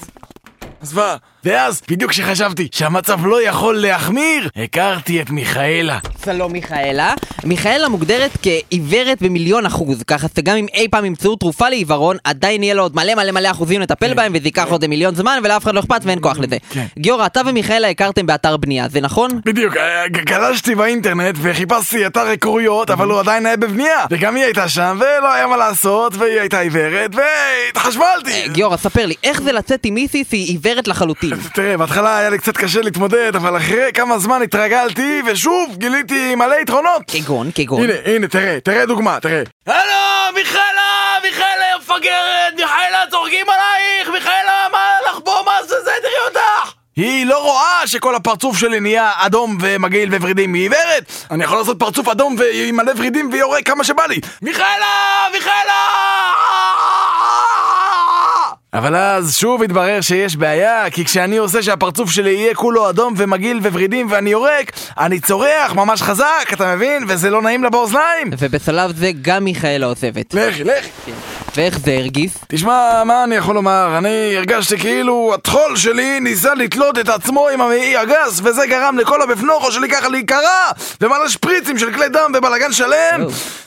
עזבה. 0.81 1.15
ואז, 1.43 1.81
בדיוק 1.89 2.11
כשחשבתי 2.11 2.67
שהמצב 2.71 3.25
לא 3.25 3.47
יכול 3.47 3.77
להחמיר, 3.77 4.49
הכרתי 4.55 5.21
את 5.21 5.29
מיכאלה. 5.29 5.99
שלום 6.25 6.51
מיכאלה. 6.53 7.13
מיכאלה 7.43 7.89
מוגדרת 7.89 8.31
כעיוורת 8.41 9.21
במיליון 9.21 9.65
אחוז, 9.65 10.03
ככה 10.03 10.27
שגם 10.35 10.55
אם 10.55 10.65
אי 10.73 10.87
פעם 10.91 11.05
ימצאו 11.05 11.35
תרופה 11.35 11.69
לעיוורון, 11.69 12.17
עדיין 12.23 12.63
יהיה 12.63 12.73
לו 12.73 12.83
עוד 12.83 12.95
מלא 12.95 13.15
מלא 13.15 13.31
מלא 13.31 13.51
אחוזים 13.51 13.81
לטפל 13.81 14.13
בהם, 14.13 14.31
וזה 14.35 14.47
ייקח 14.47 14.67
עוד 14.69 14.87
מיליון 14.87 15.15
זמן, 15.15 15.39
ולאף 15.43 15.63
אחד 15.63 15.75
לא 15.75 15.79
אכפת 15.79 16.01
ואין 16.03 16.19
כוח 16.21 16.39
לזה. 16.39 16.57
כן. 16.69 16.85
גיורא, 16.99 17.25
אתה 17.25 17.41
ומיכאלה 17.45 17.89
הכרתם 17.89 18.25
באתר 18.25 18.57
בנייה, 18.57 18.89
זה 18.89 19.01
נכון? 19.01 19.31
בדיוק, 19.45 19.77
אה, 19.77 20.07
גלשתי 20.07 20.75
באינטרנט 20.75 21.35
וחיפשתי 21.41 22.07
אתר 22.07 22.27
היכרויות, 22.27 22.89
אבל 22.89 23.07
הוא 23.07 23.19
עדיין 23.19 23.45
היה 23.45 23.57
בבנייה. 23.57 24.05
וגם 24.11 24.35
היא 24.35 24.43
הייתה 24.43 24.69
שם, 24.69 24.99
ולא 24.99 25.33
היה 25.33 25.47
מה 25.47 25.57
לעשות, 25.57 26.15
והיא 26.15 26.39
הייתה 26.39 26.59
עיוורת, 26.59 27.11
והתחשמלתי. 27.15 28.47
גיורא, 28.47 28.77
ספר 28.77 29.05
לי, 29.05 29.15
איך 29.23 29.41
זה 29.41 29.51
לצאת 29.51 29.85
עם 29.85 29.93
מיסי 29.93 30.23
שהיא 30.29 30.47
עיוורת 30.47 30.87
לחלוטין? 30.87 31.29
תראה, 31.53 31.77
בהתחלה 31.77 32.17
היה 32.17 32.29
לי 32.29 32.37
קצת 32.37 32.57
קשה 32.57 32.81
להתמודד, 32.81 33.35
אבל 33.35 33.57
אחרי 33.57 33.91
כמה 33.93 34.19
זמן 34.19 34.41
התרגלתי, 34.41 35.21
ושוב 35.25 35.75
גיליתי 35.77 36.35
מלא 36.35 36.55
יתרונות. 36.61 37.01
כגון, 37.07 37.49
כגון. 37.55 37.83
הנה, 37.83 37.93
הנה, 38.05 38.27
תראה, 38.27 38.59
תראה 38.59 38.85
דוגמה, 38.85 39.19
תראה. 39.19 39.43
הלו, 39.67 40.35
מיכאלה, 40.35 41.15
מיכאלה 41.23 41.65
מפגרת, 41.79 42.53
מיכאלה 42.55 43.03
צוחקים 43.11 43.45
עלייך, 43.49 44.09
מיכאלה, 44.13 44.67
מה 44.71 44.87
לך 45.09 45.19
פה, 45.25 45.41
מה 45.45 45.51
זה 45.67 45.75
זה, 45.83 45.91
תראי 46.01 46.13
אותך! 46.27 46.73
היא 46.95 47.25
לא 47.25 47.43
רואה 47.43 47.81
שכל 47.87 48.15
הפרצוף 48.15 48.57
שלי 48.57 48.79
נהיה 48.79 49.11
אדום 49.15 49.57
ומגעיל 49.61 50.15
וורידים, 50.15 50.53
היא 50.53 50.63
עיוורת! 50.63 51.11
אני 51.31 51.43
יכול 51.43 51.57
לעשות 51.57 51.79
פרצוף 51.79 52.07
אדום 52.07 52.35
ועם 52.39 52.75
מלא 52.75 52.91
ורידים 52.97 53.29
ויורק 53.31 53.65
כמה 53.67 53.83
שבא 53.83 54.03
לי! 54.09 54.19
מיכאלה! 54.41 55.27
מיכאלה! 55.33 55.79
אבל 58.73 58.95
אז 58.95 59.37
שוב 59.37 59.63
התברר 59.63 60.01
שיש 60.01 60.35
בעיה, 60.35 60.89
כי 60.89 61.05
כשאני 61.05 61.37
עושה 61.37 61.63
שהפרצוף 61.63 62.09
שלי 62.09 62.29
יהיה 62.29 62.55
כולו 62.55 62.89
אדום 62.89 63.13
ומגעיל 63.17 63.57
וורידים 63.57 64.07
ואני 64.09 64.29
יורק, 64.29 64.71
אני 64.97 65.19
צורח 65.19 65.73
ממש 65.73 66.01
חזק, 66.01 66.53
אתה 66.53 66.75
מבין? 66.75 67.05
וזה 67.07 67.29
לא 67.29 67.41
נעים 67.41 67.63
לה 67.63 67.69
באוזניים! 67.69 68.29
ובשלב 68.39 68.95
זה 68.95 69.11
גם 69.21 69.43
מיכאלה 69.43 69.85
עוזבת. 69.85 70.33
לכי, 70.33 70.63
לכי. 70.63 71.11
ואיך 71.55 71.79
זה 71.79 71.91
הרגיש? 71.91 72.31
תשמע, 72.47 73.03
מה 73.03 73.23
אני 73.23 73.35
יכול 73.35 73.55
לומר? 73.55 73.97
אני 73.97 74.37
הרגשתי 74.37 74.77
כאילו 74.77 75.31
הטחול 75.33 75.75
שלי 75.75 76.19
ניסה 76.19 76.53
לתלות 76.53 76.99
את 76.99 77.09
עצמו 77.09 77.47
עם 77.47 77.61
המעי 77.61 77.97
הגס, 77.97 78.41
וזה 78.43 78.67
גרם 78.67 78.97
לכל 78.97 79.21
הבפנוכו 79.21 79.71
שלי 79.71 79.89
ככה 79.89 80.09
להיקרע, 80.09 80.71
ומלא 81.01 81.29
שפריצים 81.29 81.77
של 81.77 81.93
כלי 81.93 82.09
דם 82.09 82.31
ובלאגן 82.37 82.73
שלם. 82.73 83.25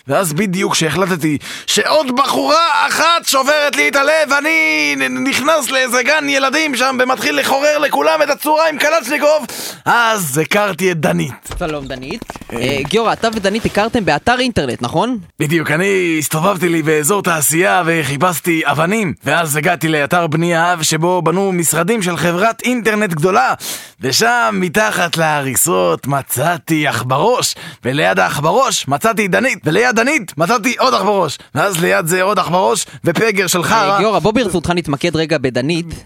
ואז 0.09 0.33
בדיוק 0.33 0.73
כשהחלטתי 0.73 1.39
שעוד 1.67 2.17
בחורה 2.17 2.87
אחת 2.89 3.27
שוברת 3.27 3.77
לי 3.77 3.89
את 3.89 3.97
הלב, 3.97 4.33
אני 4.39 4.97
נכנס 5.11 5.71
לאיזה 5.71 6.03
גן 6.03 6.29
ילדים 6.29 6.77
שם 6.77 6.97
ומתחיל 7.01 7.41
לחורר 7.41 7.79
לכולם 7.79 8.23
את 8.23 8.31
הצורה 8.31 8.69
עם 8.69 8.79
קלצ'ניקוב, 8.79 9.47
אז 9.85 10.39
הכרתי 10.39 10.93
את 10.93 11.01
דנית. 11.01 11.33
שלום 11.59 11.87
דנית. 11.87 12.25
אה, 12.53 12.79
גיורא, 12.89 13.13
אתה 13.13 13.29
ודנית 13.35 13.65
הכרתם 13.65 14.05
באתר 14.05 14.39
אינטרנט, 14.39 14.83
נכון? 14.83 15.19
בדיוק, 15.41 15.71
אני 15.71 16.17
הסתובבתי 16.19 16.69
לי 16.69 16.83
באזור 16.83 17.23
תעשייה 17.23 17.83
וחיפשתי 17.87 18.63
אבנים 18.65 19.15
ואז 19.25 19.57
הגעתי 19.57 19.89
לאתר 19.89 20.27
בנייה 20.27 20.75
שבו 20.83 21.23
בנו 21.23 21.53
משרדים 21.53 22.03
של 22.03 22.17
חברת 22.17 22.63
אינטרנט 22.63 23.11
גדולה 23.11 23.55
ושם 24.01 24.59
מתחת 24.61 25.17
להריסות 25.17 26.07
מצאתי 26.07 26.87
עכברוש 26.87 27.55
וליד 27.85 28.19
העכברוש 28.19 28.89
מצאתי 28.89 29.29
דנית 29.29 29.59
וליד 29.65 29.92
דנית 29.93 30.39
מצאתי 30.39 30.75
עוד 30.79 30.95
עכברוש 30.95 31.39
ואז 31.55 31.81
ליד 31.81 32.07
זה 32.07 32.23
עוד 32.23 32.39
עכברוש 32.39 32.87
ופגר 33.05 33.47
של 33.47 33.59
אה, 33.59 33.65
חרא 33.65 33.99
גיורא, 33.99 34.19
בוא 34.19 34.33
ברשותך 34.33 34.71
נתמקד 34.71 35.17
רגע 35.17 35.39
בדנית, 35.39 36.05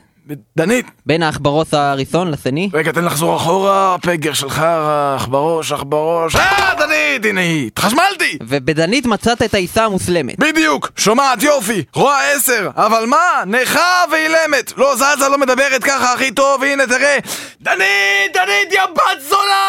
דנית 0.57 0.87
בין 1.07 1.23
העכברוס 1.23 1.75
הראשון 1.75 2.31
לשני. 2.31 2.71
רגע 2.75 2.93
תן 2.93 3.05
לחזור 3.05 3.37
אחורה 3.37 3.97
פגר 4.03 4.33
של 4.33 4.51
חרא 4.51 5.17
עכברוש 5.17 5.73
עכברוש 5.73 6.37
אה 6.37 6.75
דנית 6.79 7.25
הנה 7.25 7.41
היא, 7.41 7.67
התחשמלתי! 7.67 8.39
ובדנית 8.43 9.07
מצאת 9.07 9.43
את 9.43 9.55
העיסה 9.55 9.85
המוסלמת. 9.85 10.39
בדיוק, 10.39 10.91
שומעת 10.97 11.43
יופי, 11.43 11.83
רואה 11.95 12.33
עשר, 12.33 12.71
אבל 12.77 13.05
מה? 13.07 13.43
נכה 13.47 14.05
ואילמת, 14.13 14.73
לא 14.77 14.97
זזה, 14.97 15.29
לא 15.29 15.39
מדברת 15.39 15.85
ככה 15.85 16.13
הכי 16.13 16.31
טוב, 16.31 16.63
הנה 16.63 16.87
תראה 16.87 17.19
דנית, 17.61 18.33
דנית, 18.35 18.73
יא 18.73 18.87
בת 18.95 19.23
זונה, 19.29 19.66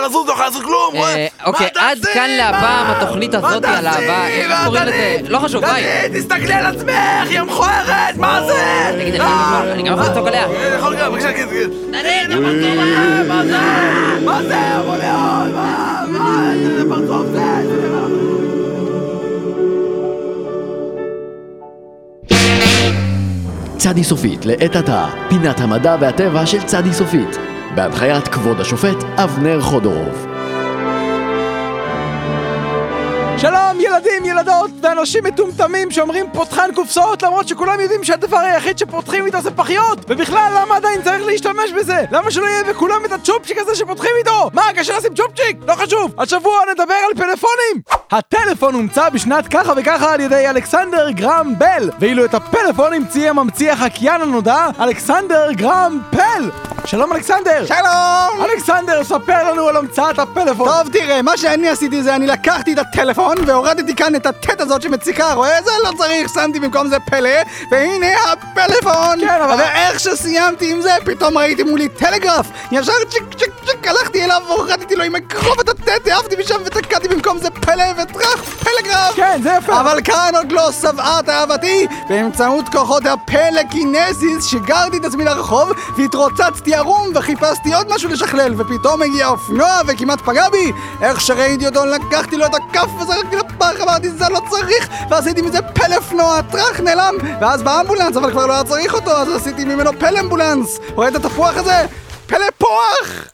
יכולה 0.00 0.08
לזוז, 0.08 0.26
לא 0.26 0.32
יכולה 0.32 0.46
לעשות 0.48 0.62
כלום, 0.62 0.94
אה, 0.96 1.26
אוקיי, 1.46 1.68
מה 1.76 1.88
עד 1.90 1.98
תעשי? 1.98 2.14
כאן 2.14 2.30
להפעם? 2.30 2.86
התוכנית 2.90 3.34
הזאת 3.34 3.64
על? 3.64 3.86
אהבה, 3.86 4.26
איך 4.28 4.50
מה, 4.50 4.64
קוראים 4.66 4.82
לזה? 4.84 5.16
לא 5.28 5.38
חשוב, 5.38 5.60
ביי. 5.64 5.82
דנית, 6.08 6.16
תסתכלי 6.22 6.52
על 6.54 6.66
עצמך, 6.66 6.90
יא 7.30 7.42
מכוערת, 7.42 8.16
מה 8.16 8.40
זה? 8.46 8.54
תגיד, 9.00 9.14
אני 9.14 9.20
אה, 9.24 9.60
גם- 9.62 9.68
אני 9.72 9.82
גם 9.82 9.92
יכול 9.98 10.10
לצעוק 10.10 10.26
עליה. 10.26 10.44
אה, 10.46 10.74
יכול 10.78 10.96
גם, 10.96 11.12
בבקשה, 11.12 11.32
כן, 11.32 11.46
כן. 11.50 11.70
דנית, 11.92 12.40
מה 13.28 13.44
זה? 13.44 13.56
מה 14.24 14.42
זה? 14.42 14.56
יכול 14.80 14.96
להיות? 14.98 15.54
מה? 15.54 16.04
מה? 16.08 16.52
איזה 16.52 16.82
פרצוף 16.88 17.26
זה? 17.32 17.40
צדי 23.76 24.04
סופית 24.04 24.46
לעת 24.46 24.76
עתה, 24.76 25.06
פינת 25.28 25.60
המדע 25.60 25.96
והטבע 26.00 26.46
של 26.46 26.62
צדי 26.62 26.92
סופית, 26.92 27.36
בהנחיית 27.74 28.28
כבוד 28.28 28.60
השופט 28.60 29.04
אבנר 29.16 29.60
חודורוב. 29.60 30.29
שלום 33.40 33.80
ילדים, 33.80 34.24
ילדות 34.24 34.70
ואנשים 34.82 35.24
מטומטמים 35.24 35.90
שאומרים 35.90 36.26
פותחן 36.32 36.74
קופסאות 36.74 37.22
למרות 37.22 37.48
שכולם 37.48 37.80
יודעים 37.80 38.04
שהדבר 38.04 38.36
היחיד 38.36 38.78
שפותחים 38.78 39.26
איתו 39.26 39.40
זה 39.40 39.50
פחיות 39.50 39.98
ובכלל 40.08 40.52
למה 40.60 40.76
עדיין 40.76 41.02
צריך 41.02 41.26
להשתמש 41.26 41.72
בזה? 41.76 42.04
למה 42.10 42.30
שלא 42.30 42.46
יהיה 42.46 42.64
בכולם 42.64 43.04
את 43.04 43.12
הצ'ופצ'יק 43.12 43.58
הזה 43.58 43.74
שפותחים 43.74 44.10
איתו? 44.18 44.50
מה, 44.52 44.62
קשה 44.76 44.98
לשים 44.98 45.14
צ'ופצ'יק? 45.14 45.56
לא 45.66 45.74
חשוב 45.74 46.14
השבוע 46.18 46.60
נדבר 46.72 46.94
על 47.08 47.14
פלאפונים 47.14 48.00
הטלפון 48.10 48.74
הומצא 48.74 49.08
בשנת 49.08 49.48
ככה 49.48 49.72
וככה 49.76 50.12
על 50.14 50.20
ידי 50.20 50.48
אלכסנדר 50.48 51.10
גרם 51.10 51.54
בל 51.58 51.90
ואילו 52.00 52.24
את 52.24 52.34
הפלאפון 52.34 52.92
המציא 52.92 53.30
הממציא 53.30 53.72
החקיין 53.72 54.20
הנודע 54.20 54.66
אלכסנדר 54.80 55.52
גרם 55.52 56.00
פל 56.10 56.50
שלום 56.84 57.12
אלכסנדר! 57.12 57.66
שלום! 57.66 58.44
אלכסנדר, 58.44 59.04
ספר 59.04 59.50
לנו 59.50 59.68
על 59.68 59.76
המצאת 59.76 60.18
הפלאפון 60.18 60.68
טוב, 60.68 60.92
תראה, 60.92 61.22
מה 61.22 61.36
שאני 61.36 61.68
עשיתי 61.68 62.02
זה 62.02 62.16
אני 62.16 62.26
לקחתי 62.26 62.72
את 62.72 62.78
הטלפון 62.78 63.29
והורדתי 63.46 63.94
כאן 63.94 64.14
את 64.14 64.26
הטט 64.26 64.60
הזאת 64.60 64.82
שמציקה, 64.82 65.32
רואה? 65.32 65.62
זה 65.64 65.70
לא 65.84 65.90
צריך, 65.98 66.28
שמתי 66.34 66.60
במקום 66.60 66.88
זה 66.88 66.96
פלא, 67.00 67.30
והנה 67.70 68.06
הפלאפון! 68.32 69.20
כן, 69.20 69.42
אבל- 69.42 69.56
ואיך 69.58 70.00
שסיימתי 70.00 70.72
עם 70.72 70.80
זה, 70.80 70.90
פתאום 71.04 71.38
ראיתי 71.38 71.62
מולי 71.62 71.88
טלגרף! 71.88 72.46
ישר 72.72 72.92
צ'יק 73.10 73.22
צ'יק 73.38 73.50
צ'יק, 73.66 73.86
הלכתי 73.88 74.24
אליו 74.24 74.42
והורדתי 74.48 74.96
לו 74.96 75.04
עם 75.04 75.16
אגרוף 75.16 75.60
את 75.60 75.68
הטט, 75.68 76.06
העפתי 76.06 76.36
משם 76.40 76.54
ותקעתי 76.64 77.08
במקום 77.08 77.38
זה 77.38 77.50
פלא 77.50 77.84
וטראח, 78.02 78.40
פלגרף! 78.44 79.16
כן, 79.16 79.40
זה 79.42 79.50
יפה 79.58 79.80
אבל 79.80 79.98
כאן 80.04 80.32
עוד 80.36 80.52
לא 80.52 80.72
שבעה 80.72 81.20
תאוותי 81.26 81.86
באמצעות 82.08 82.68
כוחות 82.68 83.02
הפלקינזיס 83.06 84.46
שיגרתי 84.46 84.96
את 84.96 85.04
עצמי 85.04 85.24
לרחוב 85.24 85.68
והתרוצצתי 85.98 86.74
ערום 86.74 87.08
וחיפשתי 87.14 87.74
עוד 87.74 87.86
משהו 87.94 88.08
לשכלל 88.10 88.54
ופתאום 88.60 89.02
הגיע 89.02 89.28
אופנוע 89.28 89.80
וכמעט 89.86 90.20
פגע 90.20 90.48
בי 90.48 90.72
איך 91.02 91.20
שראיתי 91.20 91.66
אותו 91.66 91.84
לקחתי 91.86 92.36
לו 92.36 92.46
את 92.46 92.54
הכף 92.54 92.88
וזרקתי 93.20 93.36
לפח 93.36 93.80
אמרתי 93.82 94.10
זה 94.10 94.24
לא 94.28 94.40
צריך 94.50 94.88
ועשיתי 95.10 95.42
מזה 95.42 95.62
פלאפנוע 95.62 96.42
טראח 96.42 96.80
נעלם 96.80 97.14
ואז 97.40 97.62
באמבולנס 97.62 98.16
אבל 98.16 98.30
כבר 98.30 98.46
לא 98.46 98.52
היה 98.52 98.64
צריך 98.64 98.94
אותו 98.94 99.10
אז 99.10 99.28
עשיתי 99.28 99.64
ממנו 99.64 99.90
פלאמבולנס 99.98 100.78
רואה 100.94 101.08
את 101.08 101.14
התפוח 101.14 101.56
הזה? 101.56 101.86
פלאפוח! 102.26 103.28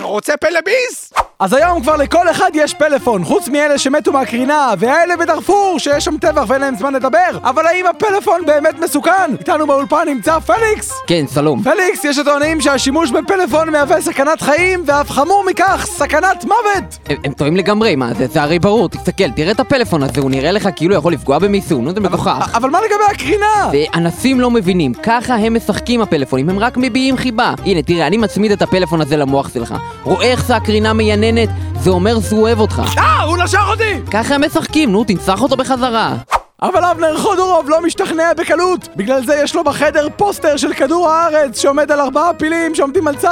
רוצה 0.00 0.36
פלאביס? 0.36 1.12
אז 1.42 1.52
היום 1.52 1.82
כבר 1.82 1.96
לכל 1.96 2.30
אחד 2.30 2.50
יש 2.54 2.74
פלאפון, 2.74 3.24
חוץ 3.24 3.48
מאלה 3.48 3.78
שמתו 3.78 4.12
מהקרינה, 4.12 4.74
והאלה 4.78 5.16
בדארפור, 5.16 5.78
שיש 5.78 6.04
שם 6.04 6.16
טבח 6.20 6.44
ואין 6.48 6.60
להם 6.60 6.74
זמן 6.76 6.94
לדבר. 6.94 7.18
אבל 7.42 7.66
האם 7.66 7.86
הפלאפון 7.86 8.40
באמת 8.46 8.78
מסוכן? 8.84 9.30
איתנו 9.40 9.66
באולפן 9.66 10.08
נמצא 10.08 10.38
פליקס! 10.38 10.92
כן, 11.06 11.24
שלום. 11.34 11.62
פליקס, 11.62 12.04
יש 12.04 12.18
הטוענים 12.18 12.60
שהשימוש 12.60 13.10
בפלאפון 13.10 13.70
מהווה 13.70 14.00
סכנת 14.00 14.40
חיים, 14.40 14.82
ואף 14.86 15.10
חמור 15.10 15.44
מכך, 15.50 15.86
סכנת 15.90 16.44
מוות! 16.44 16.98
הם- 17.08 17.16
הם 17.24 17.32
טועים 17.32 17.56
לגמרי, 17.56 17.96
מה 17.96 18.14
זה? 18.14 18.26
זה 18.26 18.42
הרי 18.42 18.58
ברור, 18.58 18.88
תסתכל, 18.88 19.30
תראה 19.30 19.50
את 19.50 19.60
הפלאפון 19.60 20.02
הזה, 20.02 20.20
הוא 20.20 20.30
נראה 20.30 20.52
לך 20.52 20.68
כאילו 20.76 20.94
יכול 20.94 21.12
לפגוע 21.12 21.38
במיסון, 21.38 21.84
נו 21.84 21.92
זה 21.94 22.00
מגוחך. 22.00 22.50
אבל 22.54 22.70
מה 22.70 22.78
לגבי 22.80 23.14
הקרינה? 23.14 23.70
ואנסים 23.72 24.40
לא 24.40 24.50
מבינים, 24.50 24.94
ככה 24.94 25.34
הם 25.34 25.54
משחקים 25.56 26.00
הפלאפונים, 26.00 26.48
הם 26.50 26.58
רק 26.58 26.76
מביעים 26.76 27.16
חיבה. 27.16 27.54
הנה, 27.66 27.82
תראה, 27.82 28.06
אני 28.06 28.16
מצמיד 28.16 28.52
את 28.52 28.62
הפלאפון 28.62 29.00
הזה 29.00 29.16
למוח 29.16 29.54
שלך. 29.54 29.74
רואה 30.02 30.26
איך 30.26 30.44
זה 30.44 30.56
הקרינה 30.56 30.92
מייננת? 31.32 31.48
זה 31.80 31.90
אומר 31.90 32.20
שהוא 32.20 32.40
אוהב 32.40 32.60
אותך. 32.60 32.82
אה, 32.98 33.22
הוא 33.22 33.38
נשך 33.38 33.62
אותי! 33.70 34.00
ככה 34.10 34.34
הם 34.34 34.44
משחקים, 34.44 34.92
נו, 34.92 35.04
תנצח 35.04 35.42
אותו 35.42 35.56
בחזרה. 35.56 36.14
אבל 36.62 36.84
אבנר 36.84 37.18
חודורוב 37.18 37.70
לא 37.70 37.82
משתכנע 37.82 38.34
בקלות 38.34 38.88
בגלל 38.96 39.26
זה 39.26 39.40
יש 39.42 39.54
לו 39.54 39.64
בחדר 39.64 40.08
פוסטר 40.16 40.56
של 40.56 40.74
כדור 40.74 41.08
הארץ 41.08 41.60
שעומד 41.60 41.92
על 41.92 42.00
ארבעה 42.00 42.34
פילים 42.34 42.74
שעומדים 42.74 43.08
על 43.08 43.16
צו 43.16 43.28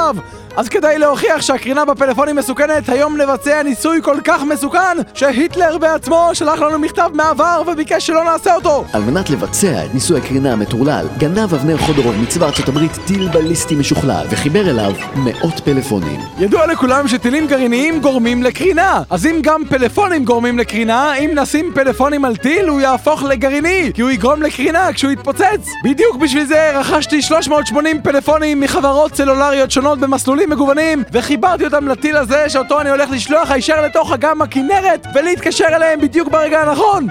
אז 0.57 0.69
כדי 0.69 0.97
להוכיח 0.97 1.41
שהקרינה 1.41 1.85
בפלאפונים 1.85 2.35
מסוכנת, 2.35 2.89
היום 2.89 3.21
נבצע 3.21 3.63
ניסוי 3.63 4.01
כל 4.01 4.17
כך 4.23 4.43
מסוכן 4.43 4.97
שהיטלר 5.13 5.77
בעצמו 5.77 6.29
שלח 6.33 6.59
לנו 6.59 6.79
מכתב 6.79 7.09
מהעבר 7.13 7.61
וביקש 7.67 8.07
שלא 8.07 8.23
נעשה 8.23 8.55
אותו. 8.55 8.85
על 8.93 9.01
מנת 9.01 9.29
לבצע 9.29 9.85
את 9.85 9.93
ניסוי 9.93 10.19
הקרינה 10.19 10.53
המטורלל, 10.53 11.07
גנב 11.17 11.53
אבנר 11.53 11.77
חודורוב 11.77 12.15
מצבא 12.15 12.45
ארצות 12.45 12.67
הברית 12.67 12.91
טיל 13.07 13.27
בליסטי 13.27 13.75
משוכלל, 13.75 14.25
וחיבר 14.29 14.69
אליו 14.69 14.91
מאות 15.15 15.59
פלאפונים. 15.59 16.19
ידוע 16.39 16.67
לכולם 16.67 17.07
שטילים 17.07 17.47
גרעיניים 17.47 18.01
גורמים 18.01 18.43
לקרינה. 18.43 19.01
אז 19.09 19.25
אם 19.25 19.39
גם 19.41 19.61
פלאפונים 19.69 20.25
גורמים 20.25 20.59
לקרינה, 20.59 21.13
אם 21.15 21.31
נשים 21.35 21.71
פלאפונים 21.75 22.25
על 22.25 22.35
טיל 22.35 22.67
הוא 22.67 22.81
יהפוך 22.81 23.23
לגרעיני 23.23 23.91
כי 23.93 24.01
הוא 24.01 24.11
יגרום 24.11 24.41
לקרינה 24.41 24.93
כשהוא 24.93 25.11
יתפוצץ. 25.11 25.69
בדיוק 25.83 26.15
בשביל 26.15 26.45
זה 26.45 26.79
רכשתי 26.79 27.21
380 27.21 28.01
פלאפונים 28.01 28.59
מחברות 28.59 29.15
סלולריות 29.15 29.71
שונות 29.71 29.99
במסלולים 29.99 30.46
מגוונים 30.49 31.03
וחיברתי 31.11 31.65
אותם 31.65 31.87
לטיל 31.87 32.17
הזה 32.17 32.49
שאותו 32.49 32.81
אני 32.81 32.89
הולך 32.89 33.09
לשלוח 33.09 33.51
הישר 33.51 33.81
לתוך 33.81 34.11
אגם 34.11 34.41
הכנרת 34.41 35.07
ולהתקשר 35.15 35.67
אליהם 35.67 36.01
בדיוק 36.01 36.27
ברגע 36.27 36.61
הנכון 36.61 37.07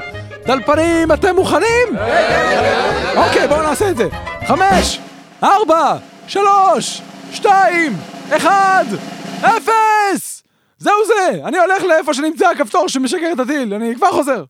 דלפנים, 0.46 1.12
אתם 1.12 1.36
מוכנים? 1.36 1.88
אוקיי, 3.16 3.48
בואו 3.48 3.62
נעשה 3.62 3.90
את 3.90 3.96
זה 3.96 4.08
חמש, 4.46 5.00
ארבע, 5.42 5.96
שלוש, 6.26 7.02
שתיים, 7.32 7.96
אחד, 8.30 8.84
אפס! 9.40 10.42
זהו 10.78 10.92
זה! 11.06 11.40
אני 11.44 11.58
הולך 11.58 11.82
לאיפה 11.82 12.14
שנמצא 12.14 12.48
הכפתור 12.48 12.88
שמשגר 12.88 13.32
את 13.32 13.40
הטיל, 13.40 13.74
אני 13.74 13.94
כבר 13.94 14.12
חוזר. 14.12 14.44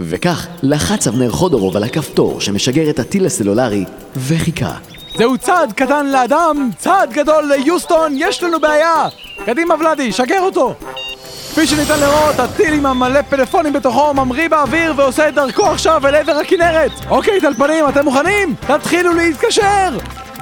וכך 0.00 0.46
לחץ 0.62 1.06
אבנר 1.06 1.30
חודורוב 1.30 1.76
על 1.76 1.84
הכפתור 1.84 2.40
שמשגר 2.40 2.90
את 2.90 2.98
הטיל 2.98 3.26
הסלולרי, 3.26 3.84
וחיכה. 4.16 4.93
זהו 5.16 5.38
צעד 5.38 5.72
קטן 5.72 6.06
לאדם, 6.06 6.70
צעד 6.78 7.12
גדול 7.12 7.44
ליוסטון, 7.44 8.12
יש 8.16 8.42
לנו 8.42 8.60
בעיה! 8.60 9.08
קדימה 9.46 9.74
ולאדי, 9.74 10.12
שגר 10.12 10.40
אותו! 10.40 10.74
כפי 11.50 11.66
שניתן 11.66 12.00
לראות, 12.00 12.38
הטיל 12.38 12.74
עם 12.74 12.86
המלא 12.86 13.22
פלאפונים 13.22 13.72
בתוכו 13.72 14.14
ממריא 14.14 14.48
באוויר 14.48 14.94
ועושה 14.96 15.28
את 15.28 15.34
דרכו 15.34 15.66
עכשיו 15.66 16.06
אל 16.06 16.14
עבר 16.14 16.32
הכנרת! 16.32 16.90
אוקיי, 17.10 17.40
טלפנים, 17.40 17.88
אתם 17.88 18.04
מוכנים? 18.04 18.54
תתחילו 18.66 19.12
להתקשר! 19.14 19.88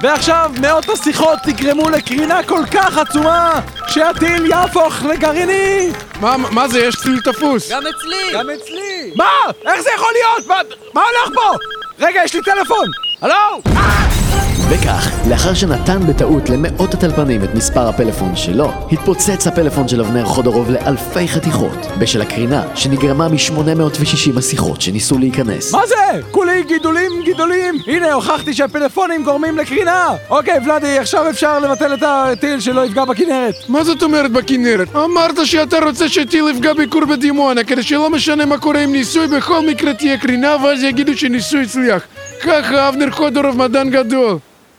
ועכשיו 0.01 0.51
מאות 0.61 0.89
השיחות 0.89 1.47
יגרמו 1.47 1.89
לקרינה 1.89 2.43
כל 2.43 2.65
כך 2.71 2.97
עצומה 2.97 3.59
שהטיל 3.87 4.45
יהפוך 4.45 5.03
לגרעיני! 5.03 5.91
מה, 6.21 6.37
מה 6.37 6.67
זה, 6.67 6.79
יש 6.79 6.95
טיל 6.95 7.19
תפוס? 7.23 7.71
גם 7.71 7.81
אצלי! 7.87 8.33
גם 8.33 8.49
אצלי! 8.49 9.11
מה? 9.15 9.31
איך 9.65 9.81
זה 9.81 9.89
יכול 9.95 10.09
להיות? 10.13 10.47
מה, 10.47 10.55
מה 10.93 11.01
הולך 11.01 11.35
פה? 11.35 11.57
רגע, 11.99 12.21
יש 12.23 12.35
לי 12.35 12.41
טלפון! 12.41 12.87
הלו? 13.21 13.73
וכך, 14.75 15.11
לאחר 15.29 15.53
שנתן 15.53 15.99
בטעות 16.07 16.49
למאות 16.49 16.93
הטלפנים 16.93 17.43
את 17.43 17.55
מספר 17.55 17.87
הפלאפון 17.87 18.35
שלו, 18.35 18.71
התפוצץ 18.91 19.47
הפלאפון 19.47 19.87
של 19.87 20.01
אבנר 20.01 20.25
חודורוב 20.25 20.71
לאלפי 20.71 21.27
חתיכות, 21.27 21.77
בשל 21.99 22.21
הקרינה 22.21 22.63
שנגרמה 22.75 23.27
מ-860 23.27 24.39
השיחות 24.39 24.81
שניסו 24.81 25.17
להיכנס. 25.17 25.73
מה 25.73 25.87
זה? 25.87 26.21
כולי 26.31 26.63
גידולים 26.63 27.11
גידולים! 27.23 27.75
הנה, 27.87 28.13
הוכחתי 28.13 28.53
שהפלאפונים 28.53 29.23
גורמים 29.23 29.57
לקרינה! 29.57 30.07
אוקיי, 30.29 30.59
ולאדי, 30.65 30.99
עכשיו 30.99 31.29
אפשר 31.29 31.59
לבטל 31.59 31.93
את 31.93 32.03
הטיל 32.05 32.59
שלא 32.59 32.85
יפגע 32.85 33.05
בכנרת. 33.05 33.55
מה 33.67 33.83
זאת 33.83 34.03
אומרת 34.03 34.31
בכנרת? 34.31 34.95
אמרת 34.95 35.45
שאתה 35.45 35.79
רוצה 35.79 36.09
שטיל 36.09 36.45
יפגע 36.49 36.73
בכור 36.73 37.05
בדימונה, 37.05 37.63
כדי 37.63 37.83
שלא 37.83 38.09
משנה 38.09 38.45
מה 38.45 38.57
קורה 38.57 38.79
עם 38.79 38.91
ניסוי, 38.91 39.27
בכל 39.27 39.65
מקרה 39.67 39.93
תהיה 39.93 40.17
קרינה, 40.17 40.55
ואז 40.63 40.83
יגידו 40.83 41.17
שניסוי 41.17 41.63
הצליח. 41.63 42.03
ככה 42.43 42.89
אבנר 42.89 43.11
חודורוב 43.11 43.57
מדען 43.57 43.89
גדול. 43.89 44.37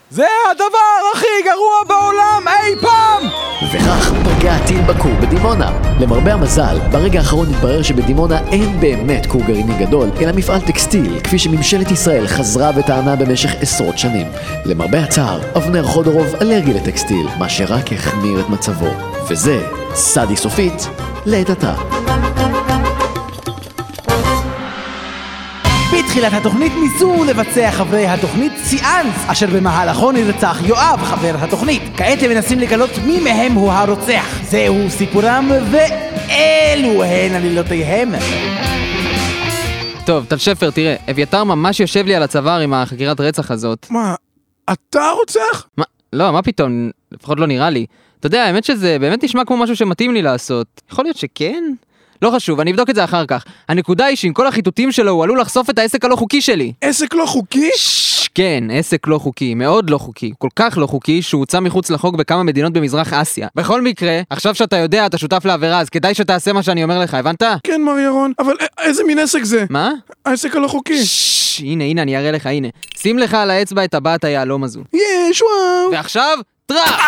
זה 0.09 0.25
הדבר 0.51 1.11
הכי 1.13 1.25
גרוע 1.45 1.83
בעולם 1.87 2.43
אי 2.47 2.75
פעם! 2.81 3.23
וכך 3.73 4.11
פגע 4.25 4.57
טיל 4.67 4.81
בכור 4.81 5.11
בדימונה. 5.21 5.71
למרבה 5.99 6.33
המזל, 6.33 6.77
ברגע 6.91 7.19
האחרון 7.19 7.47
התברר 7.49 7.81
שבדימונה 7.81 8.39
אין 8.51 8.79
באמת 8.79 9.25
כור 9.25 9.41
גרעיני 9.41 9.85
גדול, 9.85 10.09
אלא 10.21 10.31
מפעל 10.31 10.61
טקסטיל, 10.61 11.19
כפי 11.23 11.39
שממשלת 11.39 11.91
ישראל 11.91 12.27
חזרה 12.27 12.71
וטענה 12.75 13.15
במשך 13.15 13.49
עשרות 13.61 13.97
שנים. 13.97 14.27
למרבה 14.65 14.99
הצער, 14.99 15.39
אבנר 15.57 15.83
חודורוב 15.83 16.35
אלרגי 16.41 16.73
לטקסטיל, 16.73 17.27
מה 17.39 17.49
שרק 17.49 17.93
החמיר 17.93 18.39
את 18.39 18.49
מצבו. 18.49 18.89
וזה 19.29 19.67
סאדי 19.93 20.35
סופית 20.35 20.87
לעת 21.25 21.49
עתה. 21.49 21.73
בתחילת 25.93 26.33
התוכנית 26.33 26.73
ניסו 26.83 27.23
לבצע 27.23 27.71
חברי 27.71 28.07
התוכנית 28.07 28.51
סיאנס, 28.63 29.15
אשר 29.27 29.47
במהלכו 29.47 30.11
נרצח 30.11 30.59
יואב, 30.65 30.99
חבר 31.03 31.35
התוכנית. 31.39 31.81
כעת 31.97 32.23
הם 32.23 32.29
מנסים 32.29 32.59
לגלות 32.59 32.89
מי 33.05 33.19
מהם 33.19 33.51
הוא 33.51 33.71
הרוצח. 33.71 34.39
זהו 34.43 34.89
סיפורם, 34.89 35.51
ואלו 35.71 37.03
הן 37.03 37.33
עלילותיהם. 37.33 38.11
טוב, 40.05 40.25
טל 40.25 40.37
שפר, 40.37 40.71
תראה, 40.71 40.95
אביתר 41.11 41.43
ממש 41.43 41.79
יושב 41.79 42.05
לי 42.05 42.15
על 42.15 42.23
הצוואר 42.23 42.59
עם 42.59 42.73
החקירת 42.73 43.19
רצח 43.19 43.51
הזאת. 43.51 43.87
מה, 43.89 44.15
אתה 44.71 45.09
רוצח? 45.19 45.67
מה, 45.77 45.83
לא, 46.13 46.31
מה 46.31 46.41
פתאום, 46.41 46.89
לפחות 47.11 47.39
לא 47.39 47.47
נראה 47.47 47.69
לי. 47.69 47.85
אתה 48.19 48.27
יודע, 48.27 48.43
האמת 48.43 48.63
שזה 48.63 48.97
באמת 48.99 49.23
נשמע 49.23 49.45
כמו 49.45 49.57
משהו 49.57 49.75
שמתאים 49.75 50.13
לי 50.13 50.21
לעשות. 50.21 50.81
יכול 50.91 51.05
להיות 51.05 51.17
שכן? 51.17 51.63
לא 52.21 52.31
חשוב, 52.35 52.59
אני 52.59 52.71
אבדוק 52.71 52.89
את 52.89 52.95
זה 52.95 53.03
אחר 53.03 53.25
כך. 53.25 53.43
הנקודה 53.69 54.05
היא 54.05 54.15
שעם 54.17 54.33
כל 54.33 54.47
החיטוטים 54.47 54.91
שלו 54.91 55.11
הוא 55.11 55.23
עלול 55.23 55.39
לחשוף 55.41 55.69
את 55.69 55.79
העסק 55.79 56.05
הלא 56.05 56.15
חוקי 56.15 56.41
שלי. 56.41 56.73
עסק 56.81 57.13
לא 57.13 57.25
חוקי? 57.25 57.69
כן, 58.35 58.63
עסק 58.71 59.07
לא 59.07 59.17
חוקי, 59.19 59.53
מאוד 59.53 59.89
לא 59.89 59.97
חוקי, 59.97 60.31
כל 60.37 60.47
כך 60.55 60.77
לא 60.77 60.87
חוקי 60.87 61.21
שהוא 61.21 61.39
הוצא 61.39 61.59
מחוץ 61.59 61.89
לחוק 61.89 62.15
בכמה 62.15 62.43
מדינות 62.43 62.73
במזרח 62.73 63.13
אסיה. 63.13 63.47
בכל 63.55 63.81
מקרה, 63.81 64.21
עכשיו 64.29 64.55
שאתה 64.55 64.77
יודע, 64.77 65.05
אתה 65.05 65.17
שותף 65.17 65.45
לעבירה, 65.45 65.79
אז 65.79 65.89
כדאי 65.89 66.13
שתעשה 66.13 66.53
מה 66.53 66.63
שאני 66.63 66.83
אומר 66.83 66.99
לך, 66.99 67.13
הבנת? 67.13 67.43
כן, 67.63 67.81
מר 67.81 67.99
ירון, 67.99 68.31
אבל 68.39 68.53
א- 68.61 68.81
איזה 68.81 69.03
מין 69.03 69.19
עסק 69.19 69.43
זה? 69.43 69.65
מה? 69.69 69.91
העסק 70.25 70.55
הלא 70.55 70.67
חוקי. 70.67 71.05
ששש, 71.05 71.59
הנה, 71.61 71.83
הנה, 71.83 72.01
אני 72.01 72.17
אראה 72.17 72.31
לך, 72.31 72.45
הנה. 72.45 72.67
שים 72.97 73.19
לך 73.19 73.33
על 73.33 73.51
האצבע 73.51 73.83
את 73.85 73.91
טבעת 73.91 74.23
היהלום 74.23 74.63
הזו. 74.63 74.81
יש, 74.93 75.41
וואו. 75.41 75.91
ועכשיו, 75.91 76.37
טראח! 76.65 77.01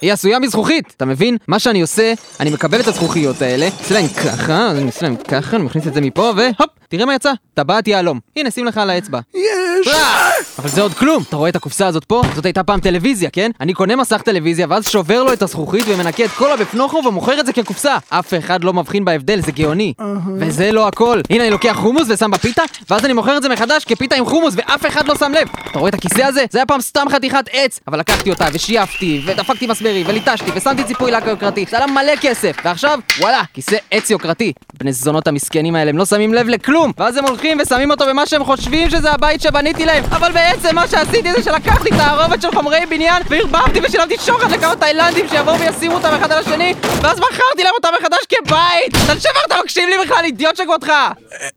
היא 0.00 0.12
עשויה 0.12 0.38
מזכוכית, 0.38 0.92
אתה 0.96 1.04
מבין? 1.04 1.36
מה 1.48 1.58
שאני 1.58 1.80
עושה, 1.80 2.12
אני 2.40 2.50
מקבל 2.50 2.80
את 2.80 2.86
הזכוכיות 2.86 3.42
האלה, 3.42 3.68
עושה 3.78 3.94
להם 3.94 4.08
ככה, 4.08 4.70
אני 4.70 4.86
עושה 4.86 5.02
להם 5.02 5.16
ככה, 5.16 5.56
אני 5.56 5.64
מכניס 5.64 5.86
את 5.86 5.94
זה 5.94 6.00
מפה, 6.00 6.32
והופ, 6.36 6.70
תראה 6.88 7.06
מה 7.06 7.14
יצא, 7.14 7.32
טבעת 7.54 7.88
יהלום. 7.88 8.20
הנה, 8.36 8.50
שים 8.50 8.66
לך 8.66 8.78
על 8.78 8.90
האצבע. 8.90 9.20
יש. 9.34 9.88
טראח! 9.88 10.29
אבל 10.58 10.68
זה 10.68 10.82
עוד 10.82 10.94
כלום! 10.94 11.22
אתה 11.28 11.36
רואה 11.36 11.48
את 11.48 11.56
הקופסה 11.56 11.86
הזאת 11.86 12.04
פה? 12.04 12.22
זאת 12.34 12.44
הייתה 12.46 12.62
פעם 12.62 12.80
טלוויזיה, 12.80 13.30
כן? 13.30 13.50
אני 13.60 13.72
קונה 13.74 13.96
מסך 13.96 14.22
טלוויזיה, 14.22 14.66
ואז 14.70 14.88
שובר 14.88 15.22
לו 15.22 15.32
את 15.32 15.42
הזכוכית 15.42 15.84
ומנקה 15.88 16.24
את 16.24 16.30
כל 16.30 16.52
הבפנוכו 16.52 17.02
ומוכר 17.06 17.40
את 17.40 17.46
זה 17.46 17.52
כקופסה. 17.52 17.96
אף 18.08 18.34
אחד 18.34 18.64
לא 18.64 18.72
מבחין 18.72 19.04
בהבדל, 19.04 19.40
זה 19.40 19.52
גאוני. 19.52 19.92
וזה 20.38 20.72
לא 20.72 20.88
הכל. 20.88 21.20
הנה, 21.30 21.42
אני 21.44 21.50
לוקח 21.50 21.76
חומוס 21.76 22.08
ושם 22.08 22.30
בפיתה, 22.30 22.62
ואז 22.90 23.04
אני 23.04 23.12
מוכר 23.12 23.36
את 23.36 23.42
זה 23.42 23.48
מחדש 23.48 23.84
כפיתה 23.84 24.16
עם 24.16 24.26
חומוס, 24.26 24.54
ואף 24.56 24.86
אחד 24.86 25.08
לא 25.08 25.14
שם 25.14 25.32
לב. 25.32 25.48
אתה 25.70 25.78
רואה 25.78 25.88
את 25.88 25.94
הכיסא 25.94 26.22
הזה? 26.22 26.44
זה 26.50 26.58
היה 26.58 26.66
פעם 26.66 26.80
סתם 26.80 27.06
חתיכת 27.10 27.44
עץ, 27.52 27.80
אבל 27.88 27.98
לקחתי 27.98 28.30
אותה, 28.30 28.46
ושייפתי, 28.52 29.22
ודפקתי 29.26 29.66
מסמרי, 29.66 30.04
וליטשתי, 30.06 30.50
ושמתי 30.54 30.84
ציפוי 30.84 31.10
לק 31.10 31.26
יוקרתי. 31.26 31.64
זה 31.70 31.76
עלה 31.76 31.86
מלא 31.86 32.12
כסף. 32.20 32.56
ועכשיו, 32.64 32.98
וואלה, 33.20 33.42
כיסא 33.54 33.76
עץ 33.90 34.10
יוקרתי. 34.10 34.52
בני 34.78 34.92
זונות 34.92 35.28
המסכנים 35.28 35.74
האלה, 35.76 35.90
הם 35.90 35.98
לא 35.98 36.04
שמים 36.04 36.34
לב 36.34 36.48
לכלום. 36.48 36.92
ואז 36.98 37.16
הם 37.16 37.24
הולכים 37.24 37.58
ושמים 37.62 37.90
אותו 37.90 38.04
במה 38.08 38.26
שהם 38.26 38.44
חושבים 38.44 38.90
שזה 38.90 39.12
הבית 39.12 39.40
שבניתי 39.40 39.84
להם. 39.86 40.04
אבל 40.04 40.29
בעצם 40.32 40.74
מה 40.74 40.88
שעשיתי 40.88 41.32
זה 41.32 41.42
שלקחתי 41.42 41.88
את 41.88 42.00
הערובת 42.00 42.42
של 42.42 42.48
חומרי 42.54 42.80
בניין, 42.90 43.22
וערבבתי 43.30 43.80
ושילמתי 43.84 44.14
שוחד 44.18 44.50
לכמה 44.50 44.76
תאילנדים 44.76 45.28
שיבואו 45.28 45.58
וישימו 45.58 45.94
אותם 45.94 46.08
אחד 46.08 46.32
על 46.32 46.38
השני, 46.38 46.74
ואז 47.02 47.18
מכרתי 47.18 47.62
להם 47.64 47.72
אותם 47.76 47.88
מחדש 48.00 48.18
כבית! 48.28 49.04
אתה 49.04 49.20
שבר, 49.20 49.40
אתה 49.46 49.54
מקשיב 49.64 49.88
לי 49.88 49.94
בכלל, 50.04 50.24
אידיוט 50.24 50.56
שכמותך! 50.56 50.92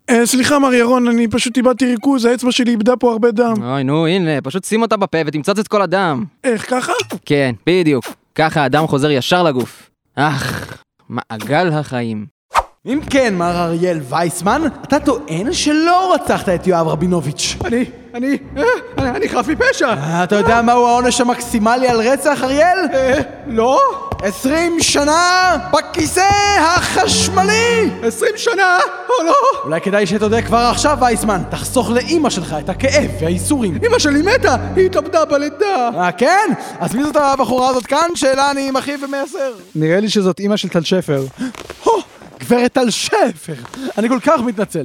אה, 0.09 0.25
סליחה, 0.25 0.59
מר 0.59 0.73
ירון, 0.73 1.07
אני 1.07 1.27
פשוט 1.27 1.57
איבדתי 1.57 1.85
ריכוז, 1.85 2.25
האצבע 2.25 2.51
שלי 2.51 2.71
איבדה 2.71 2.95
פה 2.95 3.11
הרבה 3.11 3.31
דם. 3.31 3.53
אוי, 3.63 3.83
נו, 3.83 4.07
הנה, 4.07 4.41
פשוט 4.43 4.63
שים 4.63 4.81
אותה 4.81 4.97
בפה 4.97 5.17
ותמצוץ 5.25 5.59
את 5.59 5.67
כל 5.67 5.81
הדם. 5.81 6.23
איך, 6.43 6.69
ככה? 6.69 6.93
כן, 7.25 7.55
בדיוק. 7.67 8.05
ככה 8.35 8.63
הדם 8.63 8.87
חוזר 8.87 9.11
ישר 9.11 9.43
לגוף. 9.43 9.89
אך, 10.15 10.77
מעגל 11.09 11.69
החיים. 11.73 12.25
אם 12.85 12.99
כן, 13.09 13.35
מר 13.35 13.63
אריאל 13.63 13.99
וייסמן, 14.09 14.61
אתה 14.83 14.99
טוען 14.99 15.53
שלא 15.53 16.13
רצחת 16.15 16.49
את 16.49 16.67
יואב 16.67 16.87
רבינוביץ'. 16.87 17.55
אני, 17.65 17.85
אני, 18.13 18.37
אה, 18.57 18.63
אני, 18.97 19.09
אני 19.09 19.29
חף 19.29 19.45
מפשע. 19.47 19.87
אה, 19.87 20.23
אתה 20.23 20.35
יודע 20.35 20.61
מהו 20.61 20.87
העונש 20.87 21.21
המקסימלי 21.21 21.87
על 21.87 22.01
רצח, 22.01 22.43
אריאל? 22.43 22.77
אה, 22.93 23.19
לא? 23.47 23.79
20 24.21 24.79
שנה 24.79 25.57
בכיסא 25.71 26.27
החשמלי! 26.59 27.89
20 28.03 28.31
שנה? 28.35 28.79
או 29.09 29.25
לא? 29.25 29.35
אולי 29.63 29.81
כדאי 29.81 30.05
שתודה 30.05 30.41
כבר 30.41 30.57
עכשיו, 30.57 30.97
וייסמן. 31.01 31.41
תחסוך 31.51 31.89
לאימא 31.89 32.29
שלך 32.29 32.55
את 32.59 32.69
הכאב 32.69 33.11
והייסורים. 33.21 33.79
אמא 33.87 33.99
שלי 33.99 34.21
מתה, 34.21 34.55
היא 34.75 34.85
התאבדה 34.85 35.25
בלידה. 35.25 35.89
אה, 35.97 36.11
כן? 36.11 36.49
אז 36.79 36.95
מי 36.95 37.03
זאת 37.03 37.15
הבחורה 37.15 37.69
הזאת 37.69 37.85
כאן, 37.85 38.09
שאלה 38.15 38.51
אני 38.51 38.71
מכאיב 38.71 39.03
ומייסר? 39.03 39.53
נראה 39.75 39.99
לי 39.99 40.09
שזאת 40.09 40.39
אמא 40.39 40.57
של 40.57 40.69
טל 40.69 40.83
שפר. 40.83 41.23
גברת 42.39 42.73
טל 42.73 42.89
שפר, 42.89 43.53
אני 43.97 44.09
כל 44.09 44.19
כך 44.19 44.39
מתנצל. 44.39 44.83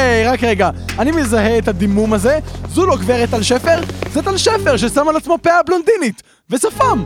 היי, 0.00 0.24
רק 0.24 0.44
רגע, 0.44 0.70
אני 0.98 1.10
מזהה 1.10 1.58
את 1.58 1.68
הדימום 1.68 2.12
הזה, 2.12 2.38
זו 2.68 2.86
לא 2.86 2.96
גברת 2.96 3.30
טל 3.30 3.42
שפר, 3.42 3.80
זה 4.12 4.22
טל 4.22 4.36
שפר 4.36 4.76
ששם 4.76 5.08
על 5.08 5.16
עצמו 5.16 5.38
פאה 5.42 5.62
בלונדינית, 5.62 6.22
ושפם. 6.50 7.04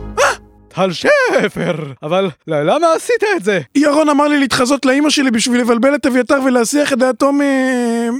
טל 0.67 0.91
שפר! 0.91 1.75
אבל 2.03 2.29
למה 2.47 2.87
עשית 2.95 3.23
את 3.37 3.43
זה? 3.43 3.59
ירון 3.75 4.09
אמר 4.09 4.27
לי 4.27 4.39
להתחזות 4.39 4.85
לאימא 4.85 5.09
שלי 5.09 5.31
בשביל 5.31 5.61
לבלבל 5.61 5.95
את 5.95 6.05
אביתר 6.05 6.39
ולהסיח 6.45 6.93
את 6.93 6.97
דעתו 6.97 7.31
מ... 7.31 7.41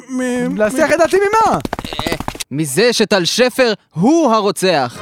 מ... 0.09 0.57
להסיח 0.57 0.91
את 0.91 0.97
דעתי 0.97 1.17
ממה? 1.17 1.57
מזה 2.51 2.93
שטל 2.93 3.25
שפר 3.25 3.73
הוא 3.93 4.33
הרוצח. 4.33 4.99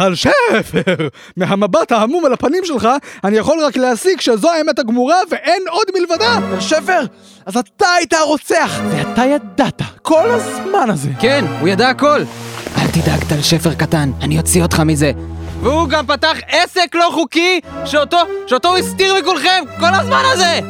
טל 0.00 0.14
שפר! 0.14 1.08
מהמבט 1.36 1.92
ההמום 1.92 2.24
על 2.24 2.32
הפנים 2.32 2.64
שלך, 2.64 2.88
אני 3.24 3.36
יכול 3.36 3.64
רק 3.64 3.76
להסיק 3.76 4.20
שזו 4.20 4.50
האמת 4.50 4.78
הגמורה 4.78 5.16
ואין 5.30 5.62
עוד 5.68 5.86
מלבדה! 5.94 6.38
טל 6.50 6.60
שפר, 6.60 7.00
אז 7.46 7.56
אתה 7.56 7.86
היית 7.98 8.12
הרוצח, 8.12 8.80
ואתה 8.90 9.24
ידעת 9.24 9.82
כל 10.02 10.30
הזמן 10.30 10.90
הזה. 10.90 11.08
כן, 11.20 11.44
הוא 11.60 11.68
ידע 11.68 11.88
הכל. 11.88 12.20
אל 12.78 12.86
תדאג, 12.86 13.24
טל 13.28 13.42
שפר 13.42 13.74
קטן, 13.74 14.10
אני 14.22 14.38
אוציא 14.38 14.62
אותך 14.62 14.80
מזה. 14.80 15.12
והוא 15.62 15.88
גם 15.88 16.06
פתח 16.06 16.36
עסק 16.48 16.94
לא 16.94 17.10
חוקי, 17.14 17.60
שאותו, 17.84 18.18
שאותו 18.46 18.68
הוא 18.68 18.76
הסתיר 18.76 19.14
מכולכם 19.20 19.64
כל 19.80 19.94
הזמן 19.94 20.22
הזה! 20.32 20.60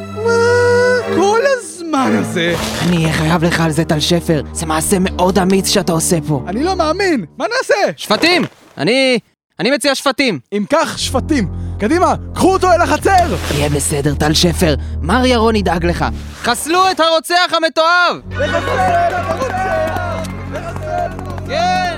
כל 1.15 1.39
הזמן 1.45 2.15
הזה! 2.19 2.55
אני 2.87 2.97
אהיה 2.97 3.13
חייב 3.13 3.43
לך 3.43 3.61
על 3.61 3.71
זה, 3.71 3.85
טל 3.85 3.99
שפר. 3.99 4.41
זה 4.53 4.65
מעשה 4.65 4.97
מאוד 4.99 5.39
אמיץ 5.39 5.69
שאתה 5.69 5.91
עושה 5.91 6.17
פה. 6.27 6.43
אני 6.47 6.63
לא 6.63 6.75
מאמין! 6.75 7.25
מה 7.37 7.45
נעשה? 7.57 7.91
שפטים! 7.97 8.60
אני... 8.77 9.19
אני 9.59 9.71
מציע 9.71 9.95
שפטים. 9.95 10.39
אם 10.53 10.65
כך, 10.69 10.99
שפטים. 10.99 11.47
קדימה, 11.79 12.13
קחו 12.35 12.53
אותו 12.53 12.71
אל 12.71 12.81
החצר! 12.81 13.35
יהיה 13.55 13.69
בסדר, 13.69 14.15
טל 14.15 14.33
שפר. 14.33 14.75
מר 15.01 15.25
ירון 15.25 15.55
ידאג 15.55 15.85
לך. 15.85 16.05
חסלו 16.43 16.91
את 16.91 16.99
הרוצח 16.99 17.53
המתועב! 17.57 18.17
כן! 21.47 21.97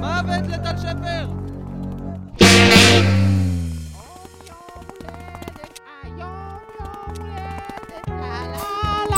מוות 0.00 0.46
לטל 0.48 0.76
שפר! 0.78 1.26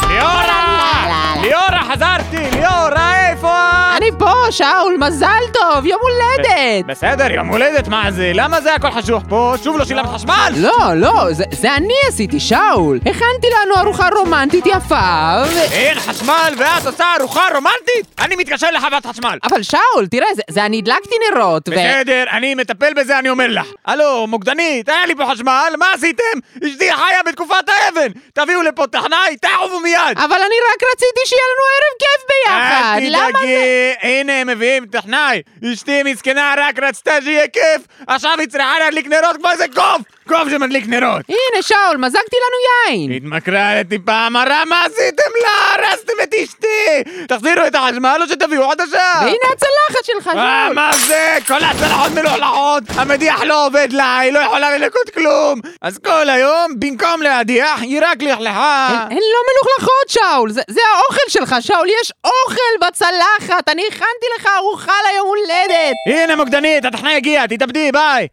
ליאורה! 0.09 1.37
ליאורה, 1.43 1.83
חזרתי! 1.93 2.51
ליאורה, 2.51 3.31
איפה 3.31 3.49
את? 3.49 3.80
אני 3.97 4.11
פה, 4.19 4.33
שאול, 4.51 4.97
מזל 4.99 5.43
טוב, 5.53 5.87
יום 5.87 6.01
הולדת! 6.01 6.87
בסדר, 6.87 7.31
יום 7.33 7.49
הולדת, 7.49 7.89
מה 7.89 8.11
זה? 8.11 8.31
למה 8.35 8.61
זה 8.61 8.75
הכל 8.75 8.91
חשוך 8.91 9.23
פה? 9.29 9.55
שוב 9.65 9.79
לא 9.79 9.85
שילמת 9.85 10.07
חשמל? 10.07 10.53
לא, 10.57 10.79
לא, 10.97 11.13
זה, 11.33 11.75
אני 11.75 11.95
עשיתי, 12.09 12.41
שאול. 12.41 12.99
הכנתי 13.07 13.47
לנו 13.61 13.75
ארוחה 13.81 14.09
רומנטית 14.17 14.67
יפה, 14.67 15.43
ו... 15.47 15.59
אין 15.73 15.99
חשמל 16.01 16.55
ואת 16.59 16.87
עושה 16.87 17.05
ארוחה 17.21 17.43
רומנטית? 17.55 18.07
אני 18.19 18.37
מתקשר 18.37 18.71
לחברת 18.71 19.07
חשמל. 19.07 19.39
אבל 19.43 19.63
שאול, 19.63 20.07
תראה, 20.11 20.29
זה, 20.51 20.65
אני 20.65 20.79
הדלקתי 20.79 21.15
נרות, 21.33 21.69
ו... 21.69 21.73
בסדר, 21.73 22.25
אני 22.31 22.55
מטפל 22.55 22.95
בזה, 22.97 23.19
אני 23.19 23.29
אומר 23.29 23.47
לך. 23.49 23.67
הלו, 23.87 24.27
מוקדנית, 24.27 24.89
היה 24.89 25.07
לי 25.07 25.15
פה 25.17 25.25
חשמל, 25.33 25.73
מה 25.79 25.87
עשיתם? 25.95 26.39
אשתי 26.67 26.93
חיה 26.93 27.23
בתקופת 27.27 27.69
האבן! 27.69 28.09
תביאו 28.35 28.63
לפה 28.63 28.87
טכנאי, 28.87 29.37
תעופו 29.41 29.81
מיד! 29.81 30.01
אבל 30.17 30.37
אני 30.37 30.57
רק 30.73 30.83
רציתי 30.95 31.21
שיהיה 31.27 31.43
לנו 31.51 31.65
ערב 31.75 31.95
כיף 31.99 32.27
ביחד, 32.29 32.99
אל 32.99 33.31
תדאגי. 33.31 33.80
הנה 34.03 34.33
הם 34.41 34.47
מביאים 34.47 34.87
טכנאי. 34.87 35.43
אשתי 35.73 36.03
מסכנה 36.03 36.55
רק 36.59 36.79
רצתה 36.79 37.23
שיהיה 37.23 37.49
כיף, 37.49 37.87
עכשיו 38.07 38.33
היא 38.39 38.49
צריכה 38.49 38.79
להדליק 38.79 39.07
נרות 39.07 39.37
כמו 39.37 39.51
איזה 39.51 39.65
קוף! 39.75 40.20
קוף 40.31 40.49
שמדליק 40.51 40.85
נרות. 40.89 41.23
הנה, 41.29 41.63
שאול, 41.63 41.97
מזגתי 41.97 42.37
לנו 42.37 42.59
יין! 42.97 43.13
התמכרתי 43.13 43.99
פעם 44.05 44.37
הרע, 44.37 44.65
מה 44.67 44.83
עשיתם 44.87 45.31
לה? 45.43 45.87
הרסתם 45.89 46.13
את 46.23 46.35
אשתי! 46.35 47.13
תחזירו 47.29 47.67
את 47.67 47.75
החשמל 47.75 48.19
או 48.23 48.29
שתביאו 48.29 48.69
חדשה! 48.69 49.13
והנה 49.21 49.47
הצלחת 49.53 50.05
שלך, 50.05 50.27
אה, 50.27 50.33
שאול! 50.33 50.75
מה 50.75 50.91
זה? 51.07 51.37
כל 51.47 51.65
הצלחות 51.65 52.13
מלוכלכות, 52.13 52.83
המדיח 52.97 53.43
לא 53.43 53.67
עובד 53.67 53.89
לה, 53.93 54.19
היא 54.19 54.33
לא 54.33 54.39
יכולה 54.39 54.79
לנקות 54.79 55.11
כלום! 55.15 55.61
אז 55.83 55.99
כל 55.99 56.29
היום, 56.29 56.73
במקום 56.79 57.23
להדיח, 57.23 57.83
היא 57.83 58.01
רק 58.03 58.23
לכלכה! 58.23 58.89
הן 59.11 59.17
לא 59.17 59.41
מלוכלכות, 59.51 60.09
שאול! 60.09 60.51
זה, 60.51 60.63
זה 60.71 60.81
האוכל 60.95 61.29
שלך, 61.29 61.57
שאול! 61.61 61.89
יש 62.03 62.13
אוכל 62.25 62.87
בצלחת! 62.89 63.69
אני 63.69 63.83
הכנתי 63.89 64.27
לך 64.39 64.49
ארוחה 64.59 64.93
ליום 65.13 65.27
הולדת! 65.27 65.97
הנה 66.07 66.37
מוקדנית, 66.37 66.85
הטכנאי 66.85 67.17
הגיע, 67.17 67.47
תתאבדי, 67.47 67.93
ביי! 67.93 68.29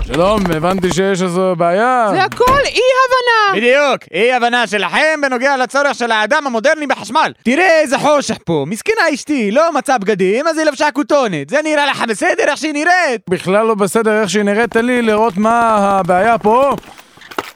שלום, 0.00 0.40
הבנתי 0.56 0.92
שיש 0.92 1.22
איזו 1.22 1.54
בעיה. 1.56 2.08
זה 2.10 2.22
הכל 2.22 2.58
אי-הבנה! 2.64 3.56
בדיוק, 3.56 4.02
אי 4.14 4.32
הבנה 4.32 4.66
שלכם 4.66 5.20
בנוגע 5.22 5.56
לצורך 5.56 5.94
של 5.94 6.10
האדם 6.12 6.46
המודרני 6.46 6.86
בחשמל. 6.86 7.32
תראה 7.44 7.80
איזה 7.80 7.98
חושך 7.98 8.36
פה, 8.44 8.64
מסכנה 8.68 9.02
אשתי, 9.14 9.50
לא 9.50 9.72
מצאה 9.72 9.98
בגדים, 9.98 10.48
אז 10.48 10.58
היא 10.58 10.66
לבשה 10.66 10.90
כותונת. 10.90 11.48
זה 11.50 11.60
נראה 11.64 11.86
לך 11.86 12.04
בסדר 12.08 12.44
איך 12.48 12.56
שהיא 12.56 12.72
נראית? 12.72 13.20
בכלל 13.30 13.66
לא 13.66 13.74
בסדר 13.74 14.20
איך 14.20 14.30
שהיא 14.30 14.42
נראית, 14.42 14.70
תן 14.70 14.84
לי 14.84 15.02
לראות 15.02 15.36
מה 15.36 15.76
הבעיה 15.76 16.38
פה. 16.38 16.72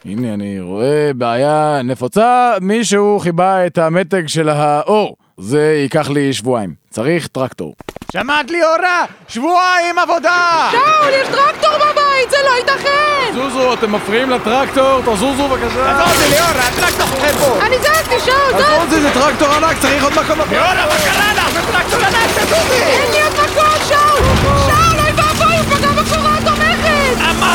הנה, 0.04 0.34
אני 0.34 0.60
רואה 0.60 1.10
בעיה 1.14 1.80
נפוצה, 1.84 2.54
מישהו 2.60 3.18
חיבה 3.18 3.66
את 3.66 3.78
המתג 3.78 4.26
של 4.26 4.48
האור. 4.48 5.16
זה 5.40 5.74
ייקח 5.82 6.08
לי 6.10 6.32
שבועיים. 6.32 6.74
צריך 6.90 7.26
טרקטור. 7.26 7.74
שמעת 8.12 8.50
לי 8.50 8.62
אורה? 8.64 9.04
שבועיים 9.28 9.98
עבודה! 9.98 10.68
שאול, 10.70 11.12
יש 11.12 11.28
טרקטור 11.28 11.70
בבית! 11.78 12.30
זה 12.30 12.36
לא 12.44 12.56
ייתכן! 12.58 13.32
זוזו, 13.34 13.74
אתם 13.74 13.92
מפריעים 13.92 14.30
לטרקטור, 14.30 15.00
תזוזו 15.00 15.48
בבקשה. 15.48 15.90
עזוב 15.90 16.16
אותי 16.16 16.30
ליאורה, 16.30 16.68
הטרקטור 16.68 17.06
חושב 17.06 17.38
פה! 17.38 17.66
אני 17.66 17.76
זזתי, 17.78 18.20
שאול, 18.24 18.50
זז! 18.50 18.60
עזוב 18.60 18.82
אותי, 18.82 19.00
זה 19.00 19.10
טרקטור 19.14 19.48
ענק, 19.48 19.76
צריך 19.80 20.04
עוד 20.04 20.12
מקום 20.12 20.38
לפרק. 20.38 20.50
ליאורה, 20.52 20.74
מה 20.86 20.96
קרה 21.04 21.34
לך? 21.34 21.50
זה 21.52 21.60
טרקטור 21.72 22.00
ענק, 22.00 22.30
תזוזי! 22.38 22.82
אין 22.82 23.10
לי 23.12 23.22
עוד 23.22 23.32
מקום! 23.32 23.86
שאול, 23.88 24.05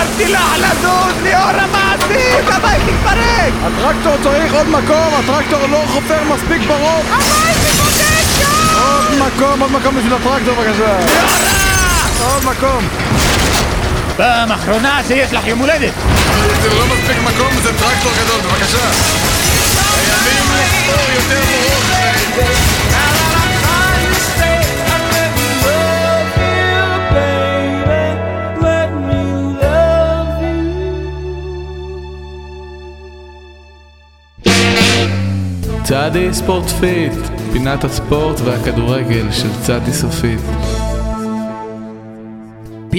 אמרתי 0.02 0.28
לך 0.28 0.58
לזוז, 0.58 1.24
ליאורה, 1.24 1.68
מה 1.72 1.94
עשית? 1.94 2.48
הבית 2.48 2.82
מתפרק! 2.88 3.54
הטרקטור 3.64 4.16
צריך 4.24 4.54
עוד 4.54 4.68
מקום, 4.68 5.14
הטרקטור 5.20 5.68
לא 5.68 5.84
חופר 5.88 6.24
מספיק 6.24 6.62
ברוב. 6.68 7.06
הבית 7.12 7.58
מתפוצץ, 7.58 8.38
שאול! 8.38 9.20
עוד 9.20 9.32
מקום, 9.34 9.62
עוד 9.62 9.72
מקום 9.72 9.96
בשביל 9.96 10.14
הטרקטור 10.14 10.56
בבקשה. 10.56 10.98
עוד 12.20 12.46
מקום. 12.46 12.88
פעם 14.18 14.52
אחרונה 14.52 15.02
שיש 15.08 15.34
לך 15.34 15.48
יום 15.48 15.60
הולדת! 15.60 15.94
זה 16.62 16.70
לא 16.70 16.86
מספיק 16.86 17.18
מקום, 17.24 17.62
זה 17.64 17.70
טרקטור 17.80 18.12
גדול, 18.24 18.42
בבקשה. 18.42 18.92
חייבים 20.06 20.44
לחפור 20.58 21.14
יותר 21.16 21.42
ברוב. 21.42 21.72
צדי 35.92 36.34
ספורט 36.34 36.70
פיט, 36.70 37.14
פינת 37.54 37.84
הספורט 37.84 38.40
והכדורגל 38.40 39.32
של 39.32 39.50
צדי 39.62 39.94
סופית. 39.94 40.40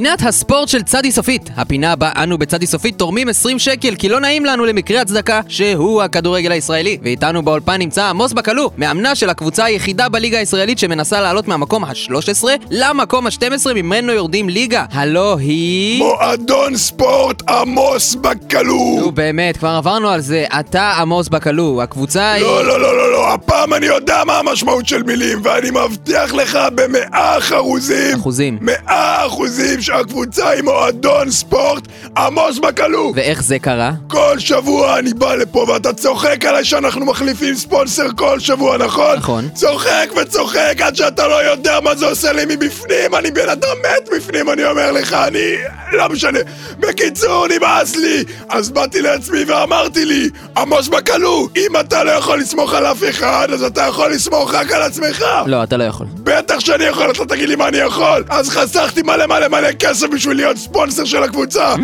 פינת 0.03 0.23
הספורט 0.23 0.69
של 0.69 0.83
צדי 0.83 1.12
סופית, 1.12 1.51
הפינה 1.57 1.97
בה 1.97 2.11
אנו 2.17 2.38
בצדי 2.38 2.67
סופית 2.67 2.99
תורמים 2.99 3.29
20 3.29 3.59
שקל 3.59 3.95
כי 3.95 4.09
לא 4.09 4.21
נעים 4.21 4.45
לנו 4.45 4.65
למקרה 4.65 5.01
הצדקה 5.01 5.41
שהוא 5.49 6.03
הכדורגל 6.03 6.53
הישראלי. 6.53 6.99
ואיתנו 7.03 7.43
באולפן 7.43 7.79
נמצא 7.79 8.05
עמוס 8.05 8.33
בקלו, 8.33 8.71
מאמנה 8.79 9.15
של 9.15 9.31
הקבוצה 9.31 9.65
היחידה 9.65 10.09
בליגה 10.09 10.38
הישראלית 10.38 10.79
שמנסה 10.79 11.21
לעלות 11.21 11.49
מהמקום 11.49 11.85
ה-13 11.85 12.45
למקום 12.71 13.27
ה-12 13.27 13.75
ממנו 13.75 14.12
יורדים 14.12 14.49
ליגה. 14.49 14.85
הלו 14.93 15.38
היא... 15.38 15.99
מועדון 15.99 16.77
ספורט 16.77 17.51
עמוס 17.51 18.15
בקלו! 18.15 18.97
נו 19.01 19.12
באמת, 19.12 19.57
כבר 19.57 19.69
עברנו 19.69 20.09
על 20.09 20.21
זה. 20.21 20.45
אתה 20.61 20.93
עמוס 20.99 21.29
בקלו, 21.29 21.83
הקבוצה 21.83 22.33
היא... 22.33 22.45
לא, 22.45 22.65
לא, 22.67 22.81
לא, 22.81 22.97
לא, 22.97 23.12
לא, 23.12 23.33
הפעם 23.35 23.75
אני 23.75 23.87
יודע 23.87 24.23
מה 24.27 24.38
המשמעות 24.38 24.87
של 24.88 25.03
מילים, 25.03 25.41
ואני 25.43 25.71
מבטיח 25.71 26.35
לך 26.35 26.59
במאה 26.75 27.38
אחוזים, 27.38 28.17
אחוזים. 28.17 28.59
מאה 28.61 29.27
אחוזים 29.27 29.81
שהקבוצה 29.93 30.49
היא 30.49 30.63
מועדון 30.63 31.31
ספורט 31.31 31.89
עמוס 32.17 32.59
בקלו! 32.59 33.13
ואיך 33.17 33.43
זה 33.43 33.59
קרה? 33.59 33.93
כל 34.09 34.39
שבוע 34.39 34.99
אני 34.99 35.15
בא 35.15 35.35
לפה 35.35 35.67
ואתה 35.69 35.93
צוחק 35.93 36.45
עליי 36.45 36.65
שאנחנו 36.65 37.07
מחליפים 37.07 37.55
ספונסר 37.55 38.07
כל 38.17 38.41
שבוע, 38.41 38.77
נכון? 38.77 39.17
נכון. 39.17 39.49
צוחק 39.55 40.11
וצוחק 40.17 40.77
עד 40.81 40.97
שאתה 40.97 41.27
לא 41.27 41.45
יודע 41.51 41.81
מה 41.81 41.95
זה 41.95 42.07
עושה 42.07 42.33
לי 42.33 42.43
מבפנים, 42.49 43.15
אני 43.15 43.31
בן 43.31 43.49
אדם 43.49 43.77
מת 43.83 44.09
בפנים, 44.17 44.51
אני 44.51 44.65
אומר 44.65 44.93
לך, 44.93 45.13
אני... 45.13 45.57
לא 45.93 46.09
משנה. 46.09 46.39
בקיצור, 46.79 47.47
נמאס 47.49 47.97
לי! 47.97 48.25
אז 48.49 48.71
באתי 48.71 49.03
לעצמי 49.03 49.45
ואמרתי 49.45 50.05
לי, 50.05 50.29
עמוס 50.57 50.89
בקלו, 50.89 51.49
אם 51.57 51.77
אתה 51.81 52.05
לא 52.05 52.11
יכול 52.11 52.39
לסמוך 52.39 52.75
על 52.75 52.87
אף 52.87 53.05
אחד, 53.11 53.49
אז 53.53 53.63
אתה 53.63 53.83
יכול 53.83 54.11
לסמוך 54.11 54.55
רק 54.55 54.73
על 54.73 54.83
עצמך! 54.83 55.25
לא, 55.47 55.63
אתה 55.63 55.77
לא 55.77 55.85
יכול. 55.85 56.07
בטח 56.15 56.61
שאני 56.61 56.85
יכול, 56.85 57.11
אתה 57.11 57.27
תגיד 57.27 57.49
לי 57.49 57.57
מה 57.57 57.69
אני 57.69 57.79
יכול! 57.79 58.25
אז 58.29 58.51
חסכתי 58.51 59.03
מלא 59.03 59.27
מלא 59.27 59.49
מלא 59.49 59.73
כסף 59.83 60.07
בשביל 60.07 60.37
להיות 60.37 60.57
ספונסר 60.57 61.05
של 61.05 61.23
הקבוצה! 61.23 61.75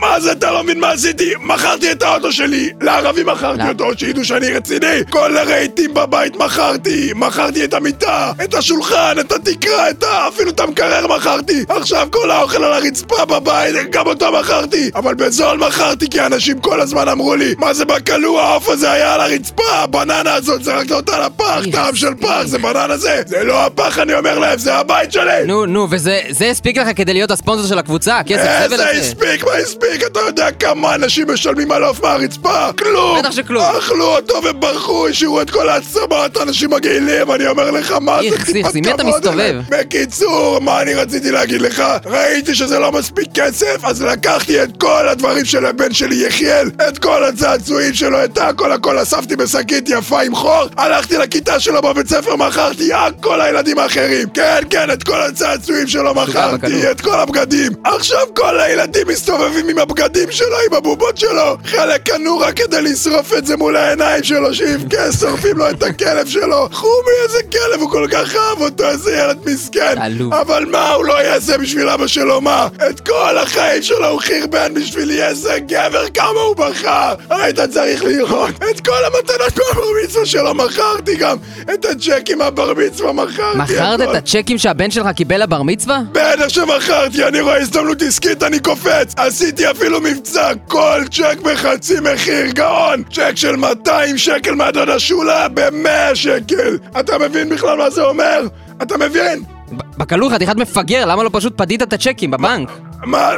מה 0.00 0.20
זה, 0.20 0.32
אתה 0.32 0.50
לא 0.50 0.64
מבין 0.64 0.80
מה 0.80 0.90
עשיתי? 0.90 1.32
מכרתי 1.40 1.92
את 1.92 2.02
האוטו 2.02 2.32
שלי! 2.32 2.72
לערבים 2.80 3.26
מכרתי 3.26 3.62
לא. 3.62 3.68
אותו, 3.68 3.98
שידעו 3.98 4.24
שאני 4.24 4.50
רציני! 4.50 4.86
כל 5.10 5.36
הרהיטים 5.36 5.94
בבית 5.94 6.36
מכרתי! 6.36 7.12
מכרתי 7.16 7.64
את 7.64 7.74
המיטה, 7.74 8.32
את 8.44 8.54
השולחן, 8.54 9.16
את 9.20 9.32
התקרה, 9.32 9.90
את 9.90 10.02
ה... 10.02 10.28
אפילו 10.28 10.50
את 10.50 10.60
המקרר 10.60 11.06
מכרתי! 11.06 11.64
עכשיו 11.68 12.08
כל 12.10 12.30
האוכל 12.30 12.64
על 12.64 12.72
הרצפה 12.72 13.24
בבית, 13.24 13.74
גם 13.90 14.06
אותו 14.06 14.32
מכרתי! 14.32 14.90
אבל 14.94 15.14
בזול 15.14 15.58
מכרתי 15.58 16.10
כי 16.10 16.20
אנשים 16.20 16.58
כל 16.60 16.80
הזמן 16.80 17.08
אמרו 17.08 17.34
לי 17.34 17.54
מה 17.58 17.74
זה 17.74 17.84
בקלו, 17.84 18.40
העוף 18.40 18.68
הזה 18.68 18.90
היה 18.92 19.14
על 19.14 19.20
הרצפה! 19.20 19.72
הבננה 19.72 20.34
הזאת 20.34 20.64
זרקת 20.64 20.92
אותה 20.92 21.26
לפח, 21.26 21.60
טעם 21.72 21.96
של 21.96 22.14
פח, 22.20 22.42
זה 22.44 22.58
בננה 22.58 22.96
זה! 22.96 23.22
זה 23.26 23.44
לא 23.44 23.66
הפח, 23.66 23.98
אני 23.98 24.14
אומר 24.14 24.38
להם, 24.38 24.58
זה 24.58 24.74
הבית 24.74 25.12
שלי! 25.12 25.46
נו, 25.46 25.66
נו, 25.66 25.86
וזה 25.90 26.20
זה 26.30 26.50
הספיק 26.50 26.78
לך 26.78 26.88
כדי 26.96 27.12
להיות 27.12 27.30
הספונסר 27.48 27.68
של 27.68 27.78
הקבוצה? 27.78 28.18
הכסף 28.18 28.38
איזה 28.38 28.76
זבל 28.76 28.88
הזה? 28.88 29.00
הספיק, 29.00 29.44
מה 29.44 29.52
הספיק? 29.52 30.02
אתה 30.06 30.20
יודע 30.20 30.50
כמה 30.50 30.94
אנשים 30.94 31.30
משלמים 31.30 31.72
על 31.72 31.84
עוף 31.84 32.02
מהרצפה? 32.02 32.72
כלום! 32.72 33.18
בטח 33.18 33.30
שכלום. 33.30 33.64
אכלו 33.78 34.16
אותו 34.16 34.34
וברחו, 34.44 35.08
השאירו 35.08 35.40
את 35.40 35.50
כל 35.50 35.68
העצמות, 35.68 36.36
אנשים 36.42 36.70
מגעילים, 36.70 37.32
אני 37.32 37.46
אומר 37.46 37.70
לך, 37.70 37.92
מה 37.92 38.18
זה 38.22 38.28
איכס, 38.28 38.54
איכס, 38.54 38.76
עם 38.76 38.84
מי 38.84 38.94
אתה 38.94 39.04
מסתובב? 39.04 39.60
בקיצור, 39.68 40.58
מה 40.60 40.82
אני 40.82 40.94
רציתי 40.94 41.30
להגיד 41.30 41.62
לך? 41.62 41.82
ראיתי 42.06 42.54
שזה 42.54 42.78
לא 42.78 42.92
מספיק 42.92 43.28
כסף, 43.34 43.84
אז 43.84 44.02
לקחתי 44.02 44.62
את 44.62 44.68
כל 44.80 45.08
הדברים 45.08 45.44
של 45.44 45.66
הבן 45.66 45.94
שלי 45.94 46.26
יחיאל, 46.26 46.70
את 46.88 46.98
כל 46.98 47.24
הצעצועים 47.24 47.94
שלו, 47.94 48.24
את 48.24 48.38
הכל 48.38 48.72
הכל 48.72 49.02
אספתי 49.02 49.36
בשקית 49.36 49.88
יפה 49.88 50.22
עם 50.22 50.34
חור, 50.34 50.64
הלכתי 50.76 51.18
לכיתה 51.18 51.60
שלו 51.60 51.82
בבית 51.82 52.08
ספר, 52.08 52.36
מכרתי 52.36 52.92
הכל 52.92 53.40
לילדים 53.42 53.78
האחרים. 53.78 54.28
כן, 54.28 54.60
כן, 54.70 54.90
את 54.90 55.02
כל 55.02 55.22
הצעצועים 55.22 55.86
שלו 55.86 56.14
מכרתי. 56.14 56.90
את 56.90 57.00
כל 57.00 57.20
הבגדים. 57.28 57.72
עכשיו 57.84 58.26
כל 58.36 58.60
הילדים 58.60 59.08
מסתובבים 59.08 59.68
עם 59.68 59.78
הבגדים 59.78 60.32
שלו, 60.32 60.56
עם 60.68 60.74
הבובות 60.74 61.16
שלו. 61.16 61.56
חלק 61.64 62.02
קנו 62.02 62.38
רק 62.38 62.56
כדי 62.56 62.82
לשרוף 62.82 63.32
את 63.38 63.46
זה 63.46 63.56
מול 63.56 63.76
העיניים 63.76 64.24
שלו, 64.24 64.54
שיבכה, 64.54 65.12
שורפים 65.20 65.56
לו 65.58 65.70
את 65.70 65.82
הכלב 65.82 66.26
שלו. 66.26 66.68
חומי, 66.72 67.12
איזה 67.24 67.38
כלב, 67.52 67.80
הוא 67.80 67.90
כל 67.90 68.06
כך 68.10 68.34
אהב 68.34 68.60
אותו, 68.60 68.84
איזה 68.88 69.12
ילד 69.16 69.38
מסכן. 69.46 69.98
עלוב. 69.98 70.34
אבל 70.34 70.64
מה 70.64 70.90
הוא 70.90 71.04
לא 71.04 71.22
יעשה 71.22 71.58
בשביל 71.58 71.88
אבא 71.88 72.06
שלו, 72.06 72.40
מה? 72.40 72.68
את 72.90 73.00
כל 73.00 73.38
החיים 73.38 73.82
שלו 73.82 74.06
הוא 74.06 74.20
חרבן 74.20 74.74
בשבילי, 74.74 75.22
איזה 75.22 75.58
גבר, 75.66 76.08
כמה 76.14 76.40
הוא 76.40 76.56
בחר. 76.56 77.14
היית 77.30 77.60
צריך 77.60 78.04
לראות. 78.04 78.50
את 78.70 78.80
כל 78.80 79.04
המתנות 79.04 79.58
מהבר 79.58 79.86
מצווה 80.04 80.26
שלו 80.26 80.54
מכרתי 80.54 81.16
גם. 81.16 81.36
את 81.74 81.84
הצ'קים 81.84 82.38
מהבר 82.38 82.74
מצווה 82.74 83.12
מכרתי. 83.12 83.58
מכרת. 83.58 84.00
את 84.00 84.14
הצ'קים 84.14 84.58
שהבן 84.58 84.90
שלך 84.90 85.06
קיבל 85.16 85.42
לבר 85.42 85.62
מצווה? 85.62 85.98
בטח 86.12 86.48
שמכרתי, 86.48 87.17
אני 87.26 87.40
רואה 87.40 87.60
הזדמנות 87.60 88.02
עסקית, 88.02 88.42
אני 88.42 88.58
קופץ! 88.58 89.14
עשיתי 89.16 89.70
אפילו 89.70 90.00
מבצע, 90.00 90.52
כל 90.68 91.00
צ'ק 91.10 91.38
בחצי 91.44 91.94
מחיר, 92.00 92.50
גאון! 92.50 93.02
צ'ק 93.12 93.32
של 93.34 93.56
200 93.56 94.18
שקל 94.18 94.54
מהדודה 94.54 94.98
שולה 94.98 95.48
ב-100 95.48 96.14
שקל! 96.14 96.78
אתה 97.00 97.18
מבין 97.18 97.48
בכלל 97.48 97.78
מה 97.78 97.90
זה 97.90 98.02
אומר? 98.02 98.46
אתה 98.82 98.98
מבין? 98.98 99.42
ב- 99.72 99.82
בקלו 99.98 100.30
חתיכת 100.30 100.56
מפגר, 100.56 101.04
למה 101.06 101.22
לא 101.22 101.30
פשוט 101.32 101.52
פדית 101.58 101.82
את 101.82 101.92
הצ'קים 101.92 102.30
בבנק? 102.30 102.68
מה? 103.04 103.30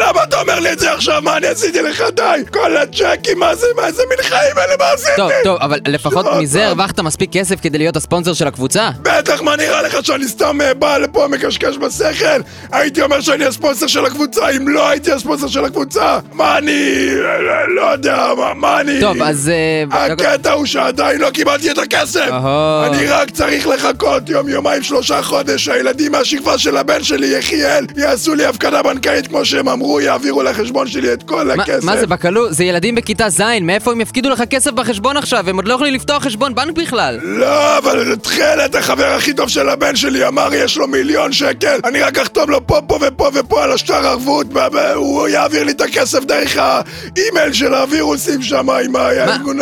למה 0.00 0.24
אתה 0.24 0.40
אומר 0.40 0.60
לי 0.60 0.72
את 0.72 0.78
זה 0.78 0.92
עכשיו? 0.92 1.22
מה 1.22 1.36
אני 1.36 1.46
עשיתי 1.46 1.82
לך? 1.82 2.04
די! 2.16 2.22
כל 2.52 2.76
הצ'קים, 2.76 3.38
מה 3.38 3.54
זה? 3.54 3.66
מה 3.76 3.92
זה 3.92 4.02
מין 4.08 4.18
חיים 4.22 4.58
אלה? 4.58 4.74
מה 4.78 4.84
עשיתי? 4.94 5.16
טוב, 5.16 5.30
טוב, 5.44 5.58
אבל 5.60 5.78
לפחות 5.88 6.26
לא, 6.26 6.40
מזה 6.40 6.58
טוב. 6.58 6.68
הרווחת 6.68 7.00
מספיק 7.00 7.32
כסף 7.32 7.60
כדי 7.62 7.78
להיות 7.78 7.96
הספונסר 7.96 8.32
של 8.32 8.46
הקבוצה? 8.46 8.90
בטח, 9.02 9.42
מה 9.42 9.56
נראה 9.56 9.82
לך 9.82 9.96
שאני 10.02 10.28
סתם 10.28 10.60
אה, 10.60 10.74
בא 10.74 10.98
לפה 10.98 11.28
מקשקש 11.28 11.76
בשכל? 11.76 12.40
הייתי 12.72 13.02
אומר 13.02 13.20
שאני 13.20 13.44
הספונסר 13.44 13.86
של 13.86 14.04
הקבוצה 14.04 14.50
אם 14.50 14.68
לא 14.68 14.88
הייתי 14.88 15.12
הספונסר 15.12 15.48
של 15.48 15.64
הקבוצה? 15.64 16.18
מה 16.32 16.58
אני... 16.58 17.10
לא, 17.14 17.74
לא 17.74 17.82
יודע, 17.92 18.26
מה, 18.56 18.80
אני... 18.80 19.00
טוב, 19.00 19.22
אז... 19.22 19.48
אה, 19.92 20.04
הקטע 20.04 20.52
הוא 20.52 20.66
שעדיין 20.66 21.20
לא 21.20 21.30
קיבלתי 21.30 21.70
את 21.70 21.78
הכסף! 21.78 22.30
אני 22.86 23.06
רק 23.06 23.30
צריך 23.30 23.66
לחכות 23.68 24.28
יום, 24.28 24.48
יומיים, 24.48 24.82
שלושה 24.82 25.22
חודש 25.22 25.64
שהילדים 25.64 26.12
מהשכבה 26.12 26.58
של 26.58 26.76
הבן 26.76 27.02
שלי, 27.02 27.26
יחיאל, 27.38 27.86
יעשו 27.96 28.34
לי 28.34 28.44
הפקדה 28.44 28.82
בנקאית 28.82 29.26
כמו 29.26 29.44
שהם 29.44 29.68
אמרו, 29.68 29.89
יעבירו 30.00 30.42
לחשבון 30.42 30.86
שלי 30.88 31.12
את 31.12 31.22
כל 31.22 31.44
מה- 31.56 31.62
הכסף. 31.62 31.84
מה 31.84 31.96
זה 31.96 32.06
בקלו? 32.06 32.52
זה 32.52 32.64
ילדים 32.64 32.94
בכיתה 32.94 33.28
ז', 33.30 33.40
מאיפה 33.62 33.92
הם 33.92 34.00
יפקידו 34.00 34.30
לך 34.30 34.42
כסף 34.50 34.70
בחשבון 34.70 35.16
עכשיו? 35.16 35.48
הם 35.50 35.56
עוד 35.56 35.68
לא 35.68 35.74
יכולים 35.74 35.94
לפתוח 35.94 36.22
חשבון 36.24 36.54
בנק 36.54 36.76
בכלל. 36.78 37.18
לא, 37.22 37.78
אבל 37.78 38.14
תכלת, 38.16 38.74
החבר 38.74 39.06
הכי 39.06 39.32
טוב 39.34 39.48
של 39.48 39.68
הבן 39.68 39.96
שלי 39.96 40.26
אמר 40.28 40.48
יש 40.54 40.76
לו 40.76 40.88
מיליון 40.88 41.32
שקל 41.32 41.78
אני 41.84 42.00
רק 42.02 42.18
אחתום 42.18 42.50
לו 42.50 42.66
פה, 42.66 42.80
פה 42.86 42.98
ופה 43.06 43.30
ופה 43.34 43.64
על 43.64 43.72
השטר 43.72 44.06
ערבות 44.06 44.46
והוא 44.72 45.28
יעביר 45.28 45.64
לי 45.64 45.72
את 45.72 45.80
הכסף 45.80 46.24
דרך 46.24 46.56
האימייל 46.56 47.52
של 47.52 47.74
הווירוסים 47.74 48.42
שם 48.42 48.70
עם 48.70 48.92
מה- 48.92 49.00
הארגון... 49.00 49.56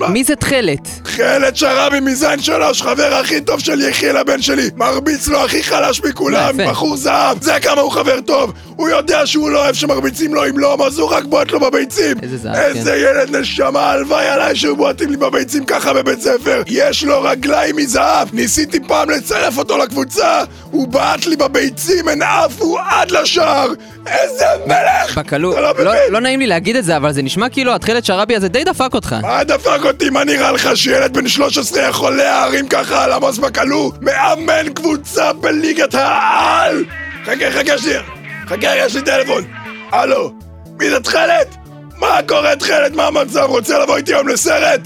מה- 0.00 0.08
מי 0.08 0.24
זה 0.24 0.36
תכלת? 0.36 0.88
תכלת 1.02 1.56
שרבי 1.56 2.00
מזין 2.00 2.40
שלוש, 2.40 2.82
חבר 2.82 3.14
הכי 3.14 3.40
טוב 3.40 3.60
של 3.60 3.80
יחיאל 3.80 4.16
הבן 4.16 4.42
שלי 4.42 4.70
מרביץ 4.76 5.28
לו 5.28 5.44
הכי 5.44 5.62
חלש 5.62 6.00
מכולם. 6.04 6.56
בחור 6.68 6.96
זהב 6.96 7.42
זה 7.42 7.52
כמה 7.62 7.80
הוא 7.80 7.92
חבר 7.92 8.20
טוב 8.20 8.52
הוא 8.76 8.88
יודע 8.88 9.26
שהוא 9.26 9.50
לא 9.50 9.64
אוהב 9.64 9.74
שמרביצים 9.74 10.34
לו 10.34 10.48
אם 10.48 10.58
לא, 10.58 10.76
אז 10.86 10.98
הוא 10.98 11.10
רק 11.10 11.24
בועט 11.24 11.50
לו 11.50 11.60
בביצים 11.60 12.16
איזה 12.22 12.36
זהב, 12.36 12.54
איזה 12.54 12.90
כן. 12.90 12.96
ילד 12.98 13.36
נשמה, 13.36 13.90
הלוואי 13.90 14.28
עליי 14.28 14.56
שהיו 14.56 14.76
בועטים 14.76 15.10
לי 15.10 15.16
בביצים 15.16 15.64
ככה 15.64 15.92
בבית 15.92 16.20
ספר 16.20 16.62
יש 16.66 17.04
לו 17.04 17.22
רגליים 17.22 17.76
מזהב 17.76 18.28
ניסיתי 18.32 18.80
פעם 18.80 19.10
לצרף 19.10 19.58
אותו 19.58 19.78
לקבוצה 19.78 20.42
הוא 20.70 20.88
בעט 20.88 21.26
לי 21.26 21.36
בביצים, 21.36 22.08
הן 22.08 22.22
עפו 22.22 22.78
עד 22.78 23.10
לשער 23.10 23.68
איזה 24.06 24.44
מלך! 24.66 25.18
בקלו, 25.18 25.52
אתה 25.52 25.60
לא 25.60 25.84
לא-? 25.84 25.92
לא 26.10 26.20
נעים 26.20 26.40
לי 26.40 26.46
להגיד 26.46 26.76
את 26.76 26.84
זה, 26.84 26.96
אבל 26.96 27.12
זה 27.12 27.22
נשמע 27.22 27.48
כאילו 27.48 27.74
התכלת 27.74 28.04
שרבי 28.04 28.36
הזה 28.36 28.48
די 28.48 28.64
דפק 28.64 28.94
אותך. 28.94 29.16
מה 29.22 29.44
דפק 29.44 29.80
אותי? 29.84 30.10
מה 30.10 30.24
נראה 30.24 30.52
לך 30.52 30.76
שילד 30.76 31.14
בן 31.14 31.28
13 31.28 31.82
יכול 31.88 32.16
להרים 32.16 32.68
ככה 32.68 33.04
על 33.04 33.12
עמוס 33.12 33.38
בקלו? 33.38 33.92
מאמן 34.00 34.72
קבוצה 34.74 35.32
בליגת 35.32 35.94
העל! 35.94 36.84
חכה, 37.24 37.50
חכה 37.50 37.78
שנייה. 37.78 38.02
חכה, 38.48 38.76
יש 38.76 38.94
לי 38.96 39.02
טלפון. 39.02 39.44
הלו, 39.92 40.32
מי 40.78 40.90
זה 40.90 41.00
תכלת? 41.00 41.54
מה 41.98 42.18
קורה 42.28 42.56
תכלת? 42.56 42.92
מה 42.92 43.06
המצב? 43.06 43.40
רוצה 43.48 43.78
לבוא 43.78 43.96
איתי 43.96 44.14
היום 44.14 44.28
לסרט? 44.28 44.80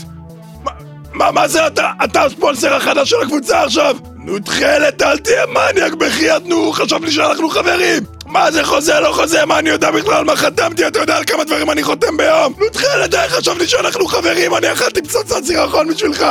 מה- 0.64 0.70
מה, 1.12 1.30
מה 1.32 1.48
זה 1.48 1.66
אתה? 1.66 1.90
אתה 2.04 2.22
הספונסר 2.24 2.74
החדש 2.74 3.10
של 3.10 3.16
הקבוצה 3.22 3.62
עכשיו? 3.64 3.96
נו 4.24 4.38
תכלת, 4.38 5.02
אל 5.02 5.18
תהיה 5.18 5.42
מניאק 5.46 5.92
בחייאת, 5.94 6.46
נו, 6.46 6.72
חשבתי 6.72 7.10
שאנחנו 7.10 7.50
חברים! 7.50 8.02
מה 8.26 8.50
זה 8.50 8.64
חוזה, 8.64 9.00
לא 9.00 9.12
חוזה, 9.12 9.44
מה 9.46 9.58
אני 9.58 9.70
יודע 9.70 9.90
בכלל 9.90 10.24
מה 10.24 10.36
חתמתי? 10.36 10.86
אתה 10.86 10.98
יודע 10.98 11.16
על 11.16 11.24
כמה 11.24 11.44
דברים 11.44 11.70
אני 11.70 11.82
חותם 11.82 12.16
ביום? 12.16 12.52
נו 12.58 12.68
תכלת, 12.72 13.10
די, 13.10 13.16
חשבתי 13.28 13.66
שאנחנו 13.68 14.06
חברים, 14.06 14.54
אני 14.54 14.72
אכלתי 14.72 15.02
פצצת 15.02 15.44
סירחון 15.44 15.88
בשבילך! 15.88 16.26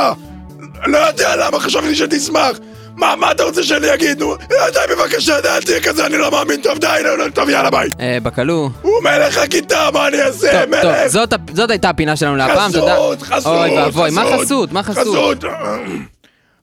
לא 0.86 0.98
יודע 0.98 1.36
למה, 1.36 1.60
חשבתי 1.60 1.94
שתשמח! 1.94 2.58
מה, 2.98 3.16
מה 3.16 3.32
אתה 3.32 3.42
רוצה 3.44 3.62
שאני 3.62 3.94
אגיד? 3.94 4.18
נו, 4.20 4.36
די 4.48 4.94
בבקשה, 4.94 5.40
די, 5.40 5.48
אל 5.48 5.62
תהיה 5.62 5.80
כזה, 5.80 6.06
אני 6.06 6.18
לא 6.18 6.30
מאמין, 6.30 6.60
טוב, 6.62 6.78
די, 6.78 6.86
לא, 7.04 7.18
לא, 7.18 7.24
טוב, 7.34 7.48
יאללה, 7.48 7.70
ביי! 7.70 7.88
אה, 8.00 8.18
בקלו. 8.22 8.70
הוא 8.82 9.02
מלך 9.02 9.38
הכיתה, 9.38 9.88
מה 9.92 10.08
אני 10.08 10.22
אעשה, 10.22 10.50
טוב, 10.52 10.60
טוב, 10.82 10.90
מלך? 10.92 11.06
זאת 11.06 11.32
ה- 11.32 11.36
זאת 11.54 11.70
הייתה 11.70 11.88
הפינה 11.88 12.16
שלנו 12.16 12.36
להפעם, 12.36 12.72
תודה. 12.72 12.94
חסות, 12.94 13.22
חסות, 13.22 13.46
אוי 13.46 13.70
ואבוי, 13.78 14.10
מה 14.10 14.22
חסות, 14.24 14.40
חסות? 14.44 14.72
מה 14.72 14.82
חסות? 14.82 15.44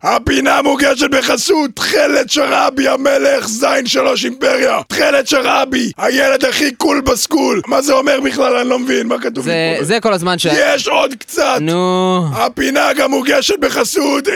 הפינה 0.08 0.62
מוגשת 0.62 1.10
בחסות 1.12 1.72
תכלת 1.74 2.30
שרעבי 2.30 2.88
המלך, 2.88 3.48
זין 3.48 3.86
שלוש 3.86 4.26
אימפריה. 4.26 4.82
תכלת 4.88 5.28
שרעבי, 5.28 5.92
הילד 5.98 6.46
הכי 6.46 6.72
cool 6.72 7.02
ב 7.02 7.09
school. 7.09 7.62
מה 7.68 7.82
זה 7.82 7.94
אומר 7.94 8.20
בכלל? 8.22 8.56
אני 8.56 8.70
לא 8.70 8.80
מבין, 8.80 9.08
מה 9.08 9.20
כתוב 9.20 9.46
זה-? 9.46 9.78
זה 9.82 10.00
כל 10.00 10.14
הזמן 10.14 10.40
ש... 10.40 10.48
יש 10.52 10.88
עוד 10.88 11.14
קצת! 11.20 11.58
נו... 11.62 12.22
הפינה 12.34 12.94
גם 12.94 13.12
מוגשת 13.12 13.60
בחסות, 13.60 14.28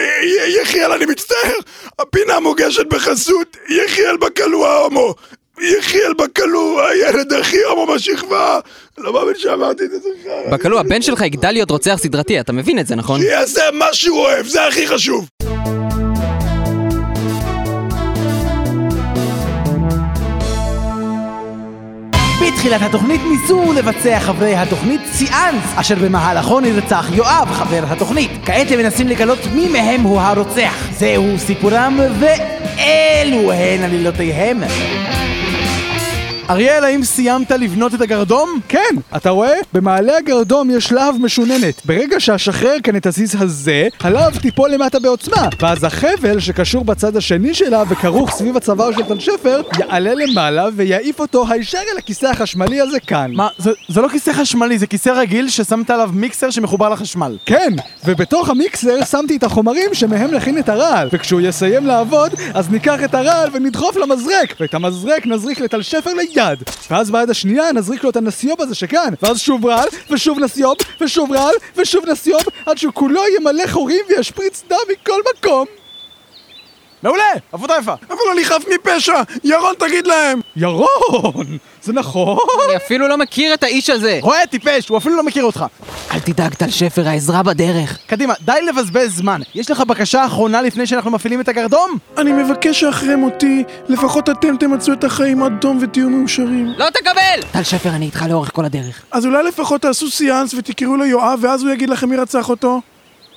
יחיאל 0.62 0.92
אני 0.92 1.06
מצטער, 1.06 1.56
הפינה 2.00 2.40
מוגשת 2.40 2.86
בחסות 2.90 3.58
יחיאל 3.70 4.18
בקלו 4.18 4.66
ההומו. 4.66 5.16
יחיאל 5.62 6.14
בקלו, 6.14 6.88
הילד 6.88 7.34
הכי 7.34 7.64
הומו 7.64 7.94
בשכבה. 7.94 8.60
לא 8.98 9.14
מאמין 9.14 9.34
שאמרתי 9.38 9.84
את 9.84 9.90
זה 9.92 10.10
חרא. 10.24 10.52
בקלו, 10.52 10.80
הבן 10.80 11.02
שלך 11.02 11.22
יגדל 11.22 11.52
להיות 11.52 11.72
רוצח 11.72 11.96
סדרתי, 12.02 12.40
אתה 12.40 12.54
מבין 12.54 12.80
את 12.80 12.88
זה, 12.88 12.96
נכון? 12.96 13.22
שיעשה 13.22 13.62
מה 13.74 13.88
שהוא 13.94 14.20
אוהב, 14.20 14.48
זה 14.48 14.68
הכי 14.68 14.88
חשוב. 14.88 15.28
בתחילת 22.60 22.82
התוכנית 22.82 23.22
ניסו 23.32 23.74
לבצע 23.74 24.20
חברי 24.20 24.56
התוכנית 24.56 25.02
סיאנס, 25.12 25.64
אשר 25.76 25.96
במהלכו 25.96 26.60
נרצח 26.60 27.08
יואב, 27.14 27.48
חבר 27.52 27.84
התוכנית. 27.88 28.32
כעת 28.46 28.72
הם 28.72 28.80
מנסים 28.80 29.08
לגלות 29.08 29.40
מי 29.54 29.70
מהם 29.70 30.02
הוא 30.02 30.22
הרוצח. 30.22 30.88
זהו 30.92 31.26
סיפורם, 31.38 32.00
ואלו 32.20 33.52
הן 33.52 33.84
עלילותיהם. 33.84 34.62
אריאל, 36.50 36.84
האם 36.84 37.04
סיימת 37.04 37.52
לבנות 37.52 37.94
את 37.94 38.02
הגרדום? 38.02 38.60
כן, 38.68 38.96
אתה 39.16 39.30
רואה? 39.30 39.54
במעלה 39.74 40.18
הגרדום 40.18 40.70
יש 40.70 40.92
להב 40.92 41.16
משוננת. 41.20 41.86
ברגע 41.86 42.20
שאשחרר 42.20 42.76
כאן 42.84 42.96
את 42.96 43.06
הזיז 43.06 43.36
הזה, 43.40 43.88
הלהב 44.00 44.38
תיפול 44.38 44.72
למטה 44.72 45.00
בעוצמה, 45.00 45.50
ואז 45.62 45.84
החבל 45.84 46.40
שקשור 46.40 46.86
בצד 46.86 47.18
השני 47.18 47.54
שלה 47.54 47.84
וכרוך 47.90 48.32
סביב 48.32 48.58
הצוואר 48.58 48.92
של 48.92 49.04
טל 49.04 49.20
שפר, 49.20 49.62
יעלה 49.80 50.14
למעלה 50.14 50.68
ויעיף 50.76 51.20
אותו 51.20 51.46
הישר 51.50 51.78
אל 51.94 51.98
הכיסא 51.98 52.26
החשמלי 52.26 52.82
הזה 52.82 53.00
כאן. 53.00 53.32
מה, 53.34 53.48
זה, 53.58 53.72
זה 53.88 54.02
לא 54.02 54.08
כיסא 54.08 54.34
חשמלי, 54.34 54.78
זה 54.78 54.88
כיסא 54.88 55.10
רגיל 55.10 55.50
ששמת 55.50 55.90
עליו 55.90 56.10
מיקסר 56.14 56.50
שמחובר 56.50 56.90
לחשמל. 56.90 57.38
כן, 57.46 57.74
ובתוך 58.06 58.50
המיקסר 58.50 59.04
שמתי 59.12 59.38
את 59.38 59.44
החומרים 59.44 59.94
שמהם 59.94 60.32
נכין 60.32 60.58
את 60.58 60.70
הרעל, 60.70 61.10
וכשהוא 61.12 61.42
יסיים 61.42 61.86
לעבוד, 61.86 62.32
אז 62.54 62.70
ניקח 62.70 63.04
את 63.04 63.16
הרעל 63.16 63.50
ונדחוף 63.54 63.98
למזרק, 63.98 64.56
ואת 64.60 64.74
המזרק 64.74 65.26
נזריק 65.26 65.60
לטל 65.60 65.82
שפר 65.82 66.14
ליד, 66.40 66.64
ואז 66.92 67.12
ביד 67.12 67.30
השנייה 67.30 67.72
נזריק 67.72 68.04
לו 68.04 68.10
את 68.10 68.16
הנסיוב 68.16 68.62
הזה 68.62 68.76
שכאן, 68.76 69.14
ואז 69.22 69.40
שוב 69.40 69.66
רעל, 69.66 69.88
ושוב 70.10 70.40
נסיוב, 70.40 70.76
ושוב 71.02 71.32
רעל, 71.32 71.56
ושוב 71.76 72.06
נסיוב, 72.10 72.42
עד 72.66 72.78
שהוא 72.78 72.94
כולו 72.94 73.22
ימלא 73.40 73.68
חורים 73.68 74.06
וישפריץ 74.10 74.64
דם 74.70 74.78
מכל 74.92 75.22
מקום. 75.38 75.79
מעולה! 77.04 77.24
עבודה 77.52 77.76
יפה! 77.80 77.94
אבל 78.10 78.18
אני 78.34 78.46
חף 78.46 78.64
מפשע! 78.74 79.22
ירון, 79.44 79.74
תגיד 79.80 80.08
להם! 80.08 80.42
ירון! 80.56 81.58
זה 81.82 81.94
נכון? 81.94 82.38
אני 82.68 82.78
אפילו 82.78 83.08
לא 83.08 83.18
מכיר 83.18 83.54
את 83.54 83.64
האיש 83.64 83.90
הזה! 83.90 84.20
רואה, 84.22 84.48
טיפש, 84.48 84.90
הוא 84.90 84.98
אפילו 84.98 85.16
לא 85.16 85.24
מכיר 85.24 85.44
אותך. 85.44 85.66
אל 86.12 86.20
תדאג, 86.20 86.54
טל 86.54 86.70
שפר, 86.70 87.08
העזרה 87.08 87.44
בדרך. 87.44 88.00
קדימה, 88.08 88.34
די 88.42 88.62
לבזבז 88.68 89.16
זמן. 89.18 89.42
יש 89.56 89.72
לך 89.72 89.82
בקשה 89.82 90.26
אחרונה 90.26 90.62
לפני 90.62 90.88
שאנחנו 90.88 91.12
מפעילים 91.12 91.42
את 91.42 91.48
הגרדום? 91.48 91.98
אני 92.18 92.32
מבקש 92.32 92.80
שאחרי 92.80 93.16
מותי, 93.16 93.64
לפחות 93.88 94.30
אתם 94.30 94.58
תמצו 94.58 94.94
את 94.94 95.04
החיים 95.04 95.44
עד 95.44 95.54
תום 95.62 95.80
ותהיו 95.82 96.10
מאושרים. 96.10 96.68
לא 96.78 96.90
תקבל! 96.90 97.42
טל 97.52 97.64
שפר, 97.64 97.90
אני 97.90 98.06
איתך 98.06 98.26
לאורך 98.30 98.52
כל 98.54 98.66
הדרך. 98.66 99.04
אז 99.12 99.26
אולי 99.26 99.44
לפחות 99.44 99.82
תעשו 99.82 100.10
סיאנס 100.10 100.54
ותקראו 100.54 100.98
לו 100.98 101.06
יואב, 101.06 101.40
ואז 101.42 101.64
הוא 101.64 101.72
יגיד 101.72 101.90
לכם 101.90 102.10
מי 102.10 102.18
רצח 102.18 102.50
אותו? 102.50 102.82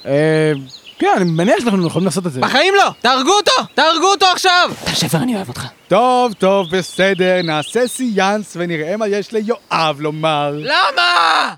אה... 0.07 0.53
כן, 1.03 1.17
אני 1.17 1.31
מניח 1.31 1.61
שאנחנו 1.61 1.87
יכולים 1.87 2.07
לעשות 2.07 2.27
את 2.27 2.33
זה. 2.33 2.41
בחיים 2.41 2.75
לא! 2.75 2.91
תהרגו 3.01 3.31
אותו! 3.31 3.53
תהרגו 3.75 4.07
אותו 4.07 4.27
עכשיו! 4.27 4.71
טל 4.85 4.95
שפר, 4.95 5.19
אני 5.19 5.37
אוהב 5.37 5.49
אותך. 5.49 5.67
טוב, 5.89 6.33
טוב, 6.33 6.67
בסדר, 6.73 7.43
נעשה 7.45 7.89
סיאנס 7.89 8.57
ונראה 8.57 8.97
מה 8.97 9.09
יש 9.09 9.33
ליואב 9.33 9.97
לומר. 10.01 10.55
למה? 10.59 11.55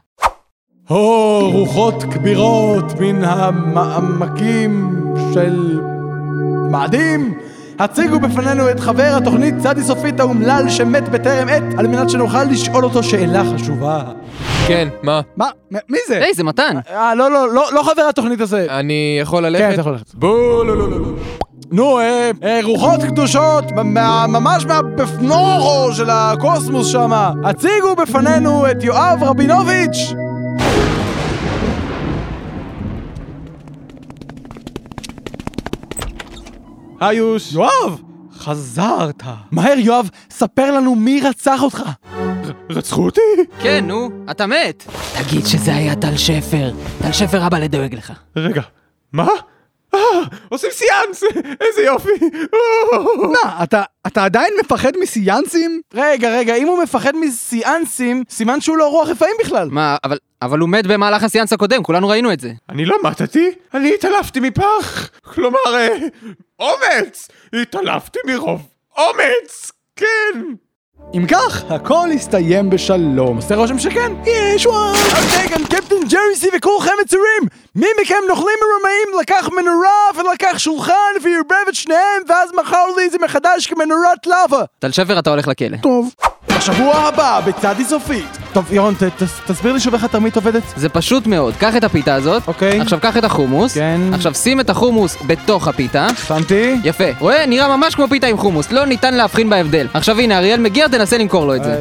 הו, 0.88 1.50
רוחות 1.50 2.04
כבירות 2.12 2.84
מן 3.00 3.24
המעמקים 3.24 4.90
של 5.34 5.80
מאדים. 6.70 7.38
הציגו 7.78 8.20
בפנינו 8.20 8.70
את 8.70 8.80
חבר 8.80 9.12
התוכנית 9.16 9.54
צדי 9.58 9.82
סופית 9.82 10.20
האומלל 10.20 10.64
שמת 10.68 11.08
בטרם 11.08 11.48
עת, 11.48 11.62
על 11.78 11.86
מנת 11.86 12.10
שנוכל 12.10 12.44
לשאול 12.44 12.84
אותו 12.84 13.02
שאלה 13.02 13.42
חשובה. 13.54 14.02
כן, 14.66 14.88
מה? 15.02 15.20
מה? 15.36 15.48
מי 15.88 15.98
זה? 16.08 16.18
היי, 16.18 16.34
זה 16.34 16.44
מתן. 16.44 16.76
אה, 16.90 17.14
לא, 17.14 17.30
לא, 17.30 17.52
לא, 17.54 17.64
לא 17.74 17.82
חבר 17.82 18.02
התוכנית 18.08 18.40
הזה. 18.40 18.66
אני 18.70 19.18
יכול 19.22 19.46
ללכת? 19.46 19.64
כן, 19.64 19.72
אתה 19.72 19.80
יכול 19.80 19.92
ללכת. 19.92 20.14
בוא, 20.14 20.64
לא, 20.64 20.76
לא, 20.76 20.90
לא, 20.90 21.00
לא. 21.00 21.06
נו, 21.72 21.98
אה, 21.98 22.30
אה, 22.44 22.60
רוחות 22.62 23.02
קדושות, 23.02 23.64
מה- 23.84 24.26
ממש 24.26 24.66
מהבפנורו 24.66 25.92
של 25.92 26.10
הקוסמוס 26.10 26.86
שמה. 26.86 27.32
הציגו 27.44 27.96
בפנינו 28.02 28.70
את 28.70 28.84
יואב 28.84 29.18
רבינוביץ'. 29.22 30.12
היוש. 37.08 37.52
יואב! 37.52 38.02
חזרת. 38.38 39.22
מהר, 39.50 39.78
יואב, 39.78 40.10
ספר 40.30 40.70
לנו 40.70 40.94
מי 40.94 41.20
רצח 41.20 41.62
אותך. 41.62 41.82
רצחו 42.70 43.04
אותי? 43.04 43.20
כן, 43.62 43.84
נו, 43.86 44.10
אתה 44.30 44.46
מת. 44.46 44.84
תגיד 45.18 45.46
שזה 45.46 45.74
היה 45.74 45.96
טל 45.96 46.16
שפר. 46.16 46.72
טל 47.02 47.12
שפר 47.12 47.46
אבא 47.46 47.58
לדואג 47.58 47.94
לך. 47.94 48.12
רגע, 48.36 48.62
מה? 49.12 49.28
אה, 49.94 50.20
עושים 50.48 50.70
סיאנס! 50.72 51.22
איזה 51.60 51.82
יופי! 51.82 52.10
מה, 53.32 53.62
אתה, 53.62 53.82
אתה 54.06 54.24
עדיין 54.24 54.52
מפחד 54.60 54.92
מסיאנסים? 55.00 55.80
רגע, 55.94 56.38
רגע, 56.38 56.54
אם 56.54 56.66
הוא 56.68 56.82
מפחד 56.82 57.16
מסיאנסים, 57.16 58.24
סימן 58.30 58.60
שהוא 58.60 58.76
לא 58.76 58.88
רוח 58.90 59.08
רפאים 59.08 59.36
בכלל. 59.40 59.68
מה, 59.70 59.96
אבל, 60.04 60.18
אבל 60.42 60.58
הוא 60.58 60.68
מת 60.68 60.86
במהלך 60.86 61.22
הסיאנס 61.22 61.52
הקודם, 61.52 61.82
כולנו 61.82 62.08
ראינו 62.08 62.32
את 62.32 62.40
זה. 62.40 62.52
אני 62.68 62.84
לא 62.84 62.96
מתתי, 63.04 63.50
אני 63.74 63.94
התעלפתי 63.94 64.40
מפח! 64.40 65.10
כלומר, 65.34 65.58
אה, 65.74 65.88
אומץ! 66.58 67.28
התעלפתי 67.52 68.18
מרוב 68.26 68.62
אומץ! 68.96 69.70
כן! 69.96 70.42
אם 71.14 71.26
כך, 71.26 71.64
הכל 71.70 72.08
הסתיים 72.14 72.70
בשלום. 72.70 73.36
עושה 73.36 73.54
רושם 73.56 73.78
שכן. 73.78 74.12
יש 74.26 74.66
וואו! 74.66 74.94
אוקיי, 74.94 75.48
כאן 75.48 75.64
קפטן 75.64 75.96
ג'רסי 76.08 76.48
וכולכם 76.56 76.90
מצורים! 77.02 77.42
מי 77.74 77.86
מכם 78.02 78.14
נוכלים 78.28 78.56
מרומאים 78.62 79.20
לקח 79.20 79.48
מנורה 79.48 80.10
ולקח 80.30 80.58
שולחן 80.58 80.92
וערבב 81.22 81.68
את 81.68 81.74
שניהם 81.74 82.22
ואז 82.28 82.50
מכר 82.60 82.86
לי 82.96 83.06
את 83.06 83.10
זה 83.12 83.18
מחדש 83.24 83.66
כמנורת 83.66 84.26
לאווה? 84.26 84.64
טל 84.78 84.92
שפר, 84.92 85.18
אתה 85.18 85.30
הולך 85.30 85.48
לכלא. 85.48 85.76
טוב. 85.76 86.14
בשבוע 86.48 86.94
הבא, 86.96 87.40
בצדי 87.44 87.84
סופית. 87.84 88.38
טוב, 88.52 88.72
ירון, 88.72 88.94
ת, 88.94 89.02
ת, 89.02 89.22
תסביר 89.46 89.72
לי 89.72 89.80
שוב 89.80 89.94
איך 89.94 90.04
התרמית 90.04 90.36
עובדת. 90.36 90.62
זה 90.76 90.88
פשוט 90.88 91.26
מאוד, 91.26 91.54
קח 91.58 91.76
את 91.76 91.84
הפיתה 91.84 92.14
הזאת, 92.14 92.42
אוקיי. 92.48 92.80
עכשיו 92.80 92.98
קח 93.02 93.16
את 93.16 93.24
החומוס, 93.24 93.74
כן. 93.74 94.00
עכשיו 94.12 94.34
שים 94.34 94.60
את 94.60 94.70
החומוס 94.70 95.16
בתוך 95.26 95.68
הפיתה, 95.68 96.06
שמתי. 96.26 96.76
יפה, 96.84 97.04
רואה? 97.18 97.46
נראה 97.46 97.76
ממש 97.76 97.94
כמו 97.94 98.08
פיתה 98.08 98.26
עם 98.26 98.36
חומוס, 98.36 98.72
לא 98.72 98.84
ניתן 98.86 99.14
להבחין 99.14 99.50
בהבדל. 99.50 99.86
עכשיו 99.94 100.18
הנה, 100.20 100.38
אריאל 100.38 100.60
מגיע, 100.60 100.88
תנסה 100.88 101.18
למכור 101.18 101.46
לו 101.46 101.54
את 101.54 101.64
זה. 101.64 101.80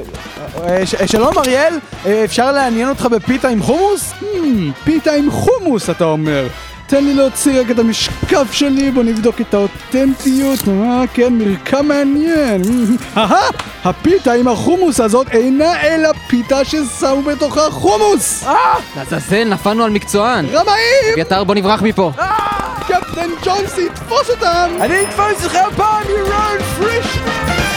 אה, 0.63 0.85
ש- 0.85 0.95
שלום 1.05 1.37
אריאל, 1.37 1.73
אה, 2.05 2.23
אפשר 2.25 2.51
לעניין 2.51 2.89
אותך 2.89 3.05
בפיתה 3.11 3.47
עם 3.47 3.63
חומוס? 3.63 4.13
Hmm, 4.21 4.25
פיתה 4.83 5.11
עם 5.11 5.31
חומוס, 5.31 5.89
אתה 5.89 6.03
אומר. 6.03 6.47
תן 6.93 7.03
לי 7.03 7.13
להוציא 7.13 7.59
רגע 7.59 7.73
את 7.73 7.79
המשקף 7.79 8.51
שלי, 8.51 8.91
בוא 8.91 9.03
נבדוק 9.03 9.41
את 9.41 9.53
האותנטיות. 9.53 10.59
אה, 10.67 11.03
כן, 11.13 11.33
מרקם 11.33 11.87
מעניין. 11.87 12.61
אהה, 13.17 13.49
הפיתה 13.83 14.33
עם 14.33 14.47
החומוס 14.47 14.99
הזאת 14.99 15.27
אינה 15.31 15.81
אלא 15.81 16.09
פיתה 16.27 16.65
ששמו 16.65 17.21
בתוכה 17.21 17.71
חומוס! 17.71 18.43
אה! 18.47 18.55
לעזאזל, 18.97 19.43
נפלנו 19.43 19.83
על 19.83 19.91
מקצוען. 19.91 20.45
רמאים! 20.45 21.13
אביתר, 21.13 21.43
בוא 21.43 21.55
נברח 21.55 21.81
מפה. 21.81 22.11
קפטן 22.87 23.29
ג'ונסי, 23.43 23.89
תפוס 23.93 24.29
אותם! 24.29 24.69
אני 24.81 25.01
אתפוס 25.01 25.45
לך 25.45 25.57
פעם, 25.75 26.03
ירון 26.09 26.57
פרישמן! 26.77 27.72